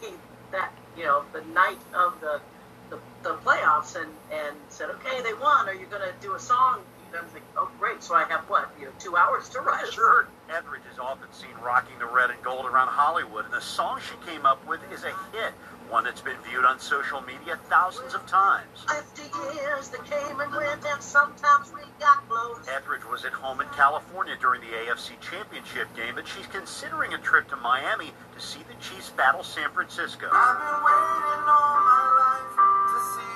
that, 0.51 0.71
you 0.97 1.03
know, 1.05 1.23
the 1.33 1.41
night 1.53 1.79
of 1.93 2.19
the 2.21 2.41
the, 2.89 2.99
the 3.23 3.35
playoffs 3.43 3.95
and, 3.95 4.09
and 4.31 4.55
said, 4.69 4.89
okay, 4.89 5.21
they 5.21 5.33
won. 5.33 5.67
Are 5.67 5.73
you 5.73 5.85
going 5.87 6.01
to 6.01 6.13
do 6.21 6.35
a 6.35 6.39
song? 6.39 6.81
And 7.09 7.17
I'm 7.17 7.25
thinking, 7.25 7.49
oh, 7.57 7.69
great. 7.79 8.03
So 8.03 8.15
I 8.15 8.23
have 8.25 8.41
what, 8.49 8.69
you 8.79 8.85
know, 8.85 8.91
two 8.99 9.15
hours 9.15 9.49
to 9.49 9.59
write 9.59 9.91
Sure. 9.91 10.27
Etheridge 10.49 10.83
is 10.91 10.99
often 10.99 11.27
seen 11.33 11.55
rocking 11.63 11.99
the 11.99 12.05
red 12.05 12.29
and 12.29 12.41
gold 12.43 12.65
around 12.65 12.87
Hollywood, 12.87 13.45
and 13.45 13.53
the 13.53 13.61
song 13.61 13.99
she 13.99 14.15
came 14.29 14.45
up 14.45 14.65
with 14.65 14.79
is 14.93 15.03
a 15.03 15.11
hit, 15.35 15.51
one 15.89 16.05
that's 16.05 16.21
been 16.21 16.37
viewed 16.49 16.63
on 16.63 16.79
social 16.79 17.21
media 17.21 17.59
thousands 17.67 18.13
of 18.13 18.25
times. 18.27 18.85
50 18.87 19.23
years 19.59 19.89
that 19.89 20.05
came 20.05 20.39
and 20.39 20.51
went, 20.51 20.85
and 20.85 21.03
sometimes 21.03 21.71
we 21.73 21.81
got. 21.99 22.17
Etheridge 22.67 23.05
was 23.09 23.25
at 23.25 23.31
home 23.31 23.61
in 23.61 23.67
California 23.69 24.35
during 24.39 24.61
the 24.61 24.67
AFC 24.67 25.19
Championship 25.21 25.87
game, 25.95 26.15
but 26.15 26.27
she's 26.27 26.45
considering 26.47 27.13
a 27.13 27.17
trip 27.17 27.46
Miami 27.67 28.13
to 28.33 28.39
see 28.39 28.63
the 28.63 28.75
Chiefs 28.79 29.09
battle 29.09 29.43
San 29.43 29.69
Francisco. 29.71 30.29
I've 30.31 30.55
been 30.55 30.79
waiting 30.87 31.43
all 31.51 31.75
my 31.83 32.07
life 32.15 32.55
to 32.55 32.99
see 33.11 33.35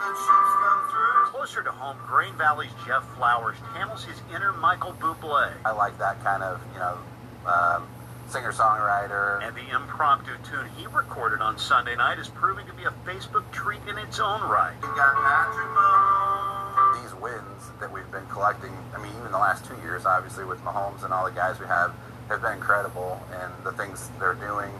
the 0.00 0.08
Chiefs 0.16 0.52
come 0.64 0.80
through. 0.88 1.36
Closer 1.36 1.62
to 1.62 1.70
home, 1.70 1.98
Grain 2.06 2.32
Valley's 2.38 2.72
Jeff 2.86 3.04
Flowers 3.18 3.58
channels 3.74 4.04
his 4.04 4.16
inner 4.34 4.54
Michael 4.54 4.94
Bublé. 4.94 5.52
I 5.66 5.72
like 5.72 5.98
that 5.98 6.24
kind 6.24 6.42
of, 6.42 6.62
you 6.72 6.78
know, 6.78 6.96
um, 7.44 7.86
singer-songwriter. 8.28 9.46
And 9.46 9.54
the 9.54 9.68
impromptu 9.76 10.32
tune 10.48 10.66
he 10.78 10.86
recorded 10.86 11.42
on 11.42 11.58
Sunday 11.58 11.94
night 11.94 12.18
is 12.18 12.28
proving 12.28 12.64
to 12.68 12.72
be 12.72 12.84
a 12.84 12.94
Facebook 13.04 13.44
treat 13.52 13.82
in 13.86 13.98
its 13.98 14.18
own 14.18 14.40
right. 14.48 14.76
You 14.80 14.88
got 14.96 15.14
Patrick 15.14 15.68
Mahomes. 15.76 17.02
These 17.02 17.14
wins 17.20 17.70
that 17.80 17.92
we've 17.92 18.10
been 18.10 18.26
collecting, 18.28 18.72
I 18.96 18.98
mean, 19.02 19.12
even 19.18 19.30
the 19.30 19.36
last 19.36 19.66
two 19.66 19.76
years, 19.82 20.06
obviously, 20.06 20.46
with 20.46 20.58
Mahomes 20.64 21.04
and 21.04 21.12
all 21.12 21.26
the 21.26 21.36
guys 21.36 21.60
we 21.60 21.66
have, 21.66 21.92
have 22.28 22.42
been 22.42 22.52
incredible. 22.54 23.20
And 23.32 23.52
the 23.64 23.72
things 23.72 24.10
they're 24.18 24.34
doing, 24.34 24.70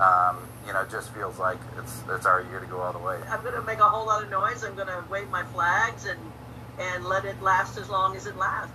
um, 0.00 0.38
you 0.66 0.72
know, 0.72 0.84
just 0.90 1.12
feels 1.14 1.38
like 1.38 1.58
it's 1.78 2.02
it's 2.10 2.26
our 2.26 2.42
year 2.42 2.60
to 2.60 2.66
go 2.66 2.80
all 2.80 2.92
the 2.92 2.98
way. 2.98 3.18
I'm 3.28 3.42
going 3.42 3.54
to 3.54 3.62
make 3.62 3.78
a 3.78 3.88
whole 3.88 4.06
lot 4.06 4.22
of 4.22 4.30
noise. 4.30 4.64
I'm 4.64 4.74
going 4.74 4.88
to 4.88 5.04
wave 5.10 5.28
my 5.30 5.44
flags 5.44 6.06
and 6.06 6.18
and 6.78 7.04
let 7.06 7.24
it 7.24 7.40
last 7.42 7.78
as 7.78 7.88
long 7.88 8.16
as 8.16 8.26
it 8.26 8.36
lasts. 8.36 8.72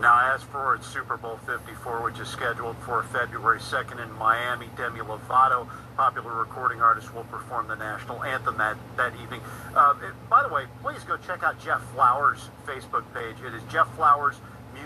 Now, 0.00 0.32
as 0.32 0.44
for 0.44 0.76
its 0.76 0.86
Super 0.86 1.16
Bowl 1.16 1.40
54, 1.44 2.02
which 2.04 2.20
is 2.20 2.28
scheduled 2.28 2.76
for 2.84 3.02
February 3.04 3.58
2nd 3.58 4.00
in 4.00 4.12
Miami, 4.12 4.68
Demi 4.76 5.00
Lovato, 5.00 5.68
popular 5.96 6.32
recording 6.34 6.80
artist, 6.80 7.12
will 7.12 7.24
perform 7.24 7.66
the 7.66 7.74
national 7.74 8.22
anthem 8.22 8.56
that, 8.58 8.76
that 8.96 9.12
evening. 9.20 9.40
Uh, 9.74 9.94
it- 10.00 10.14
by 10.30 10.44
the 10.44 10.54
way, 10.54 10.66
please 10.82 11.02
go 11.02 11.16
check 11.16 11.42
out 11.42 11.58
Jeff 11.60 11.82
Flowers' 11.94 12.48
Facebook 12.64 13.02
page. 13.12 13.38
It 13.44 13.52
is 13.54 13.62
Jeff 13.72 13.92
Flowers 13.96 14.36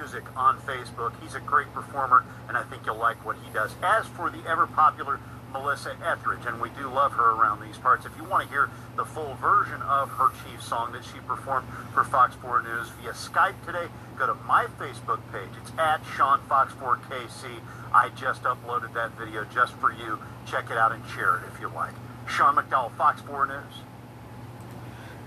Music 0.03 0.25
on 0.37 0.59
Facebook. 0.63 1.13
He's 1.23 1.37
a 1.37 1.41
great 1.41 1.73
performer, 1.73 2.25
and 2.49 2.57
I 2.57 2.65
think 2.65 2.85
you'll 2.85 2.97
like 2.97 3.25
what 3.25 3.37
he 3.37 3.53
does. 3.53 3.71
As 3.85 4.05
for 4.07 4.31
the 4.31 4.43
ever 4.51 4.67
popular 4.67 5.21
Melissa 5.53 5.97
Etheridge, 6.05 6.45
and 6.45 6.61
we 6.61 6.71
do 6.71 6.89
love 6.89 7.13
her 7.13 7.31
around 7.31 7.63
these 7.63 7.79
parts. 7.79 8.05
If 8.05 8.11
you 8.17 8.25
want 8.25 8.43
to 8.43 8.49
hear 8.49 8.69
the 8.97 9.05
full 9.05 9.35
version 9.35 9.81
of 9.83 10.11
her 10.11 10.31
Chief 10.43 10.61
song 10.61 10.91
that 10.91 11.05
she 11.05 11.21
performed 11.21 11.69
for 11.95 12.03
Fox 12.03 12.35
4 12.35 12.63
News 12.63 12.89
via 13.01 13.13
Skype 13.13 13.55
today, 13.65 13.87
go 14.19 14.27
to 14.27 14.35
my 14.35 14.67
Facebook 14.77 15.21
page. 15.31 15.51
It's 15.63 15.71
at 15.79 16.01
Sean 16.17 16.41
Fox 16.49 16.73
4 16.75 16.97
KC. 17.09 17.61
I 17.95 18.09
just 18.09 18.43
uploaded 18.43 18.95
that 18.95 19.17
video 19.17 19.45
just 19.55 19.73
for 19.75 19.93
you. 19.93 20.19
Check 20.47 20.73
it 20.73 20.77
out 20.77 20.91
and 20.91 21.05
share 21.15 21.37
it 21.37 21.43
if 21.55 21.61
you 21.61 21.69
like. 21.69 21.95
Sean 22.29 22.57
McDowell, 22.57 22.91
Fox 22.97 23.21
4 23.21 23.47
News. 23.47 23.85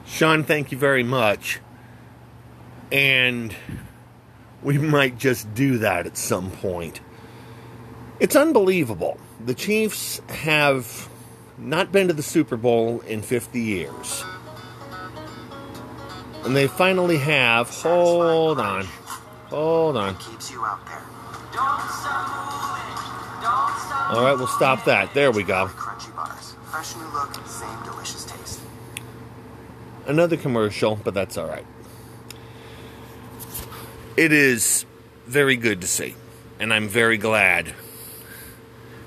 Sean, 0.06 0.44
thank 0.44 0.74
you 0.74 0.78
very 0.78 1.04
much. 1.04 1.62
And 2.92 3.56
we 4.66 4.80
might 4.80 5.18
just 5.18 5.54
do 5.54 5.78
that 5.78 6.08
at 6.08 6.18
some 6.18 6.50
point. 6.50 7.00
It's 8.20 8.36
unbelievable. 8.36 9.20
The 9.46 9.54
Chiefs 9.54 10.20
have 10.28 11.08
not 11.60 11.92
been 11.92 12.08
to 12.08 12.14
the 12.14 12.24
Super 12.24 12.58
Bowl 12.58 13.02
in 13.02 13.22
50 13.22 13.62
years. 13.62 14.24
And 16.44 16.56
they 16.56 16.68
finally 16.68 17.18
have. 17.18 17.70
Hold 17.70 18.60
on. 18.60 18.86
Hold 19.50 19.98
on. 19.98 20.18
Keeps 20.18 20.52
you 20.52 20.66
out 20.66 20.84
there. 20.88 21.02
All 24.08 24.24
right, 24.24 24.36
we'll 24.38 24.48
stop 24.48 24.86
that. 24.86 25.14
There 25.14 25.32
we 25.32 25.44
go. 25.44 25.68
Crunchy 25.68 26.16
bars. 26.16 26.56
Fresh 26.66 26.96
new 26.96 27.08
look, 27.14 27.34
same 27.48 27.84
delicious 27.84 28.26
taste. 28.26 28.60
another 30.08 30.38
commercial, 30.38 30.96
but 30.96 31.14
that's 31.14 31.38
all 31.38 31.48
right. 31.48 31.66
It 34.18 34.32
is 34.32 34.86
very 35.28 35.58
good 35.58 35.82
to 35.82 35.88
see, 35.88 36.16
and 36.58 36.74
I'm 36.74 36.88
very 36.88 37.18
glad 37.18 37.74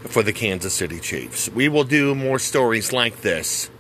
for 0.05 0.23
the 0.23 0.35
Kansas 0.35 0.75
City 0.75 1.01
Chiefs. 1.01 1.49
We 1.49 1.71
will 1.71 1.85
do 1.85 2.14
more 2.14 2.38
stories 2.38 2.92
like 2.92 3.23
this 3.23 3.71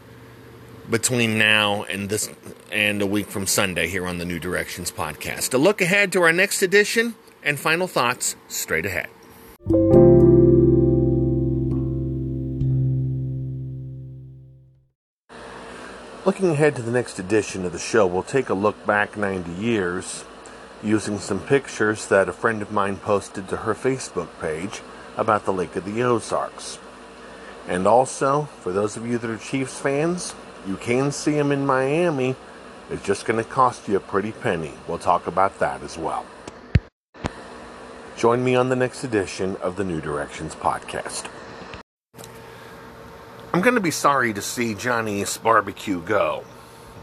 between 0.88 1.36
now 1.36 1.82
and 1.82 2.08
this 2.08 2.30
and 2.72 3.02
a 3.02 3.06
week 3.06 3.26
from 3.26 3.46
Sunday 3.46 3.88
here 3.88 4.06
on 4.06 4.16
the 4.16 4.24
New 4.24 4.38
Directions 4.38 4.90
podcast. 4.90 5.52
A 5.52 5.58
look 5.58 5.82
ahead 5.82 6.12
to 6.12 6.22
our 6.22 6.32
next 6.32 6.62
edition 6.62 7.14
and 7.42 7.60
final 7.60 7.86
thoughts 7.86 8.34
straight 8.48 8.86
ahead. 8.86 9.08
Looking 16.24 16.48
ahead 16.48 16.74
to 16.76 16.82
the 16.82 16.90
next 16.90 17.18
edition 17.18 17.66
of 17.66 17.72
the 17.72 17.78
show, 17.78 18.06
we'll 18.06 18.22
take 18.22 18.48
a 18.48 18.54
look 18.54 18.86
back 18.86 19.18
90 19.18 19.52
years 19.52 20.24
using 20.82 21.18
some 21.18 21.40
pictures 21.40 22.06
that 22.08 22.28
a 22.28 22.32
friend 22.32 22.62
of 22.62 22.72
mine 22.72 22.96
posted 22.96 23.48
to 23.48 23.56
her 23.58 23.74
Facebook 23.74 24.28
page 24.40 24.80
about 25.16 25.44
the 25.44 25.52
Lake 25.52 25.74
of 25.76 25.84
the 25.84 26.02
Ozarks. 26.02 26.78
And 27.66 27.86
also, 27.86 28.44
for 28.60 28.72
those 28.72 28.96
of 28.96 29.06
you 29.06 29.18
that 29.18 29.28
are 29.30 29.36
Chiefs 29.36 29.78
fans, 29.78 30.34
you 30.66 30.76
can 30.76 31.12
see 31.12 31.32
them 31.32 31.52
in 31.52 31.66
Miami 31.66 32.36
It's 32.90 33.04
just 33.04 33.26
going 33.26 33.42
to 33.42 33.48
cost 33.48 33.86
you 33.86 33.96
a 33.96 34.00
pretty 34.00 34.32
penny. 34.32 34.72
We'll 34.86 34.98
talk 34.98 35.26
about 35.26 35.58
that 35.58 35.82
as 35.82 35.98
well. 35.98 36.24
Join 38.16 38.42
me 38.42 38.54
on 38.54 38.70
the 38.70 38.76
next 38.76 39.04
edition 39.04 39.56
of 39.56 39.76
the 39.76 39.84
New 39.84 40.00
Directions 40.00 40.54
podcast. 40.54 41.28
I'm 43.52 43.60
going 43.60 43.74
to 43.74 43.80
be 43.80 43.90
sorry 43.90 44.32
to 44.32 44.40
see 44.40 44.74
Johnny's 44.74 45.36
Barbecue 45.36 46.00
go. 46.00 46.44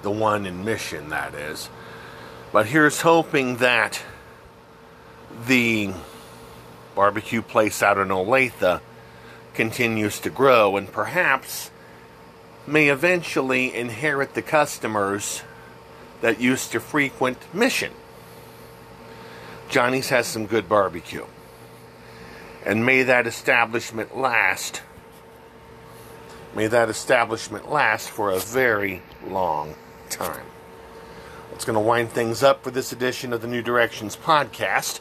The 0.01 0.11
one 0.11 0.45
in 0.45 0.65
Mission, 0.65 1.09
that 1.09 1.35
is. 1.35 1.69
But 2.55 2.67
here's 2.67 3.01
hoping 3.01 3.57
that 3.57 4.01
the 5.45 5.91
barbecue 6.95 7.41
place 7.41 7.83
out 7.83 7.97
in 7.97 8.07
Olathe 8.07 8.79
continues 9.53 10.21
to 10.21 10.29
grow 10.29 10.77
and 10.77 10.89
perhaps 10.89 11.69
may 12.65 12.87
eventually 12.87 13.75
inherit 13.75 14.35
the 14.35 14.41
customers 14.41 15.43
that 16.21 16.39
used 16.39 16.71
to 16.71 16.79
frequent 16.79 17.39
Mission. 17.53 17.91
Johnny's 19.67 20.07
has 20.07 20.25
some 20.25 20.45
good 20.45 20.69
barbecue. 20.69 21.25
And 22.65 22.85
may 22.85 23.03
that 23.03 23.27
establishment 23.27 24.15
last. 24.15 24.81
May 26.55 26.67
that 26.67 26.87
establishment 26.87 27.69
last 27.69 28.09
for 28.09 28.31
a 28.31 28.39
very 28.39 29.01
long 29.27 29.75
time. 30.09 30.54
It's 31.55 31.63
going 31.63 31.75
to 31.75 31.79
wind 31.79 32.11
things 32.11 32.43
up 32.43 32.63
for 32.65 32.69
this 32.69 32.91
edition 32.91 33.31
of 33.31 33.41
the 33.41 33.47
New 33.47 33.61
Directions 33.61 34.17
podcast. 34.17 34.99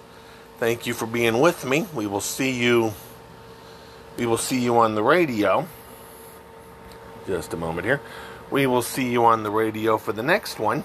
Thank 0.60 0.86
you 0.86 0.94
for 0.94 1.04
being 1.04 1.40
with 1.40 1.64
me. 1.64 1.88
We 1.92 2.06
will 2.06 2.20
see 2.20 2.52
you 2.52 2.94
we 4.16 4.24
will 4.26 4.38
see 4.38 4.60
you 4.60 4.78
on 4.78 4.94
the 4.94 5.02
radio. 5.02 5.66
Just 7.26 7.52
a 7.52 7.56
moment 7.56 7.86
here. 7.86 8.00
We 8.52 8.68
will 8.68 8.82
see 8.82 9.10
you 9.10 9.24
on 9.24 9.42
the 9.42 9.50
radio 9.50 9.98
for 9.98 10.12
the 10.12 10.22
next 10.22 10.60
one. 10.60 10.84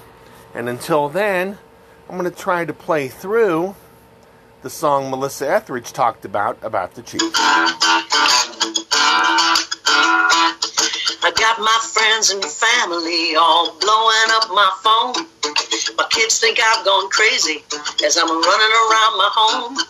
And 0.55 0.67
until 0.67 1.08
then, 1.08 1.60
I'm 2.10 2.17
going 2.17 2.27
to 2.29 2.36
try 2.36 2.65
to 2.65 2.73
play 2.73 3.08
through 3.08 3.75
the 4.63 4.71
song 4.71 5.12
Melissa 5.12 5.51
Etheridge 5.51 5.93
talked 5.93 6.25
about 6.25 6.58
about 6.63 6.95
the 6.95 7.03
Chiefs. 7.03 7.23
I 11.21 11.32
got 11.38 11.60
my 11.60 11.79
friends 11.93 12.32
and 12.32 12.43
family 12.43 13.36
all 13.36 13.77
blowing 13.79 14.32
up 14.32 14.49
my 14.49 14.71
phone. 14.82 15.38
My 15.99 16.07
kids 16.07 16.39
think 16.39 16.63
I've 16.63 16.85
gone 16.85 17.09
crazy 17.09 17.62
as 18.05 18.15
I'm 18.15 18.29
running 18.31 18.73
around 18.88 19.17
my 19.19 19.29
home. 19.35 19.75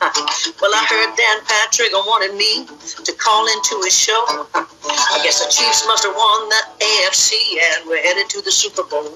Well, 0.59 0.73
I 0.73 0.83
heard 0.89 1.15
Dan 1.15 1.45
Patrick 1.45 1.93
wanted 1.93 2.33
me 2.35 2.65
to 3.05 3.13
call 3.13 3.45
into 3.45 3.79
his 3.85 3.95
show. 3.95 4.25
I 4.25 5.21
guess 5.23 5.45
the 5.45 5.51
Chiefs 5.51 5.85
must 5.85 6.03
have 6.03 6.15
won 6.15 6.49
the 6.49 6.63
AFC 6.81 7.59
and 7.61 7.85
we're 7.87 8.01
headed 8.01 8.27
to 8.29 8.41
the 8.41 8.51
Super 8.51 8.81
Bowl. 8.83 9.03
When 9.03 9.11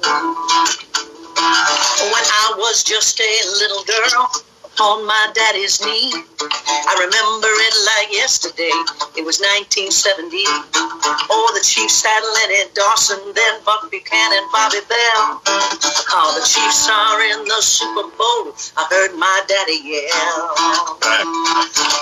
I 2.30 2.54
was 2.58 2.84
just 2.84 3.20
a 3.20 3.42
little 3.60 3.84
girl 3.84 4.32
on 4.82 5.06
my 5.06 5.32
daddy's 5.34 5.82
knee, 5.86 6.10
I 6.10 6.94
remember 6.98 7.52
it 7.52 7.76
like 7.86 8.10
yesterday. 8.14 8.74
It 9.20 9.26
was 9.26 9.38
1970. 9.38 10.42
Oh, 11.30 11.52
the 11.54 11.62
Chiefs 11.62 12.02
had 12.02 12.22
Lenny 12.22 12.70
Dawson, 12.74 13.22
then 13.34 13.54
Buck 13.66 13.92
Buchanan, 13.92 14.46
Bobby 14.52 14.82
Bell. 14.90 15.42
Oh, 15.46 16.30
the 16.38 16.46
Chiefs 16.46 16.90
are 16.90 17.22
in 17.22 17.46
the 17.46 17.62
Super 17.62 18.08
Bowl. 18.18 18.54
I 18.78 18.84
heard 18.90 19.14
my 19.18 19.38
daddy 19.46 19.80
yell. 19.84 20.58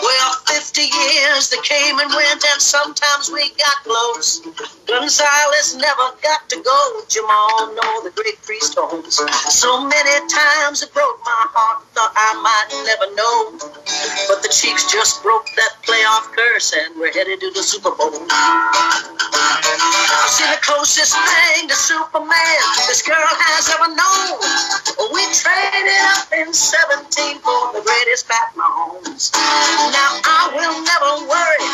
Well, 0.01 0.31
50 0.47 0.81
years 0.81 1.49
they 1.49 1.61
came 1.63 1.99
and 1.99 2.09
went, 2.13 2.43
and 2.45 2.61
sometimes 2.61 3.31
we 3.31 3.49
got 3.57 3.83
close. 3.83 4.39
Gonzalez 4.87 5.75
never 5.75 6.07
got 6.21 6.47
to 6.49 6.57
go. 6.61 6.79
Jamaal, 7.07 7.75
know 7.75 8.03
the 8.03 8.11
great 8.15 8.41
priest 8.43 8.75
Holmes. 8.77 9.19
So 9.49 9.83
many 9.87 10.15
times 10.27 10.83
it 10.83 10.93
broke 10.93 11.19
my 11.25 11.43
heart. 11.55 11.83
Thought 11.93 12.13
I 12.15 12.31
might 12.43 12.60
never 12.85 13.07
know. 13.15 13.57
But 14.27 14.43
the 14.43 14.49
Chiefs 14.49 14.91
just 14.91 15.23
broke 15.23 15.47
that 15.57 15.77
playoff 15.81 16.31
curse, 16.35 16.73
and 16.73 16.99
we're 16.99 17.11
headed 17.13 17.39
to 17.41 17.49
the 17.51 17.63
Super 17.63 17.91
Bowl. 17.91 18.11
Seen 20.27 20.49
the 20.51 20.57
closest 20.61 21.15
thing 21.15 21.67
to 21.67 21.75
Superman 21.75 22.61
this 22.87 23.01
girl 23.01 23.17
has 23.17 23.69
ever 23.73 23.87
known. 23.95 24.39
We 25.11 25.25
traded 25.33 26.01
up 26.15 26.31
in 26.31 26.53
17 26.53 27.39
for 27.39 27.73
the 27.73 27.81
greatest 27.83 28.27
Pat 28.27 28.53
Mahomes. 28.55 29.31
Now 29.33 30.19
I 30.23 30.51
will 30.55 30.81
never 30.83 31.25
worry, 31.27 31.69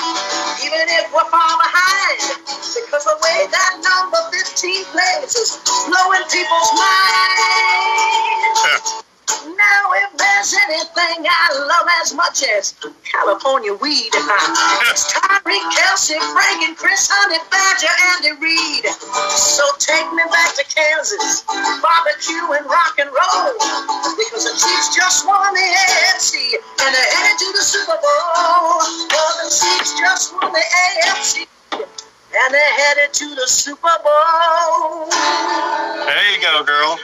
even 0.65 0.87
if 0.97 1.11
we're 1.13 1.29
far 1.29 1.57
behind, 1.59 2.21
because 2.47 3.03
the 3.05 3.17
way 3.21 3.47
that 3.51 3.79
number 3.83 4.17
15 4.31 4.85
plays 4.89 5.35
is 5.35 5.59
blowing 5.65 6.25
people's 6.31 6.71
minds. 6.77 9.06
Now, 9.27 9.91
if 10.07 10.15
there's 10.15 10.53
anything 10.55 11.27
I 11.27 11.51
love 11.67 11.87
as 12.01 12.13
much 12.13 12.43
as 12.43 12.73
California 13.03 13.73
weed, 13.75 14.11
it's 14.13 15.03
Tyreek, 15.11 15.65
Kelce, 15.75 16.15
Frank 16.31 16.63
and 16.63 16.77
Chris 16.77 17.11
Honey 17.11 17.39
Badger, 17.51 17.91
Andy 18.15 18.39
Reid. 18.39 18.87
So 19.35 19.63
take 19.83 20.07
me 20.15 20.23
back 20.31 20.55
to 20.55 20.63
Kansas, 20.71 21.43
barbecue 21.83 22.55
and 22.55 22.65
rock 22.71 22.95
and 23.03 23.11
roll, 23.11 23.51
because 24.15 24.47
the 24.47 24.55
Chiefs 24.55 24.95
just 24.95 25.27
won 25.27 25.53
the 25.53 25.59
AFC 25.59 26.55
and 26.87 26.89
they're 26.95 27.11
headed 27.11 27.37
to 27.43 27.49
the 27.51 27.65
Super 27.67 27.99
Bowl. 27.99 28.79
Well, 29.11 29.33
the 29.43 29.51
Chiefs 29.51 29.91
just 29.99 30.35
won 30.39 30.55
the 30.55 30.63
AFC 30.63 31.43
and 31.75 32.49
they're 32.53 32.75
headed 32.79 33.11
to 33.11 33.27
the 33.35 33.47
Super 33.47 33.97
Bowl. 34.03 35.11
There 35.11 36.27
you 36.31 36.39
go, 36.39 36.63
girl. 36.63 36.99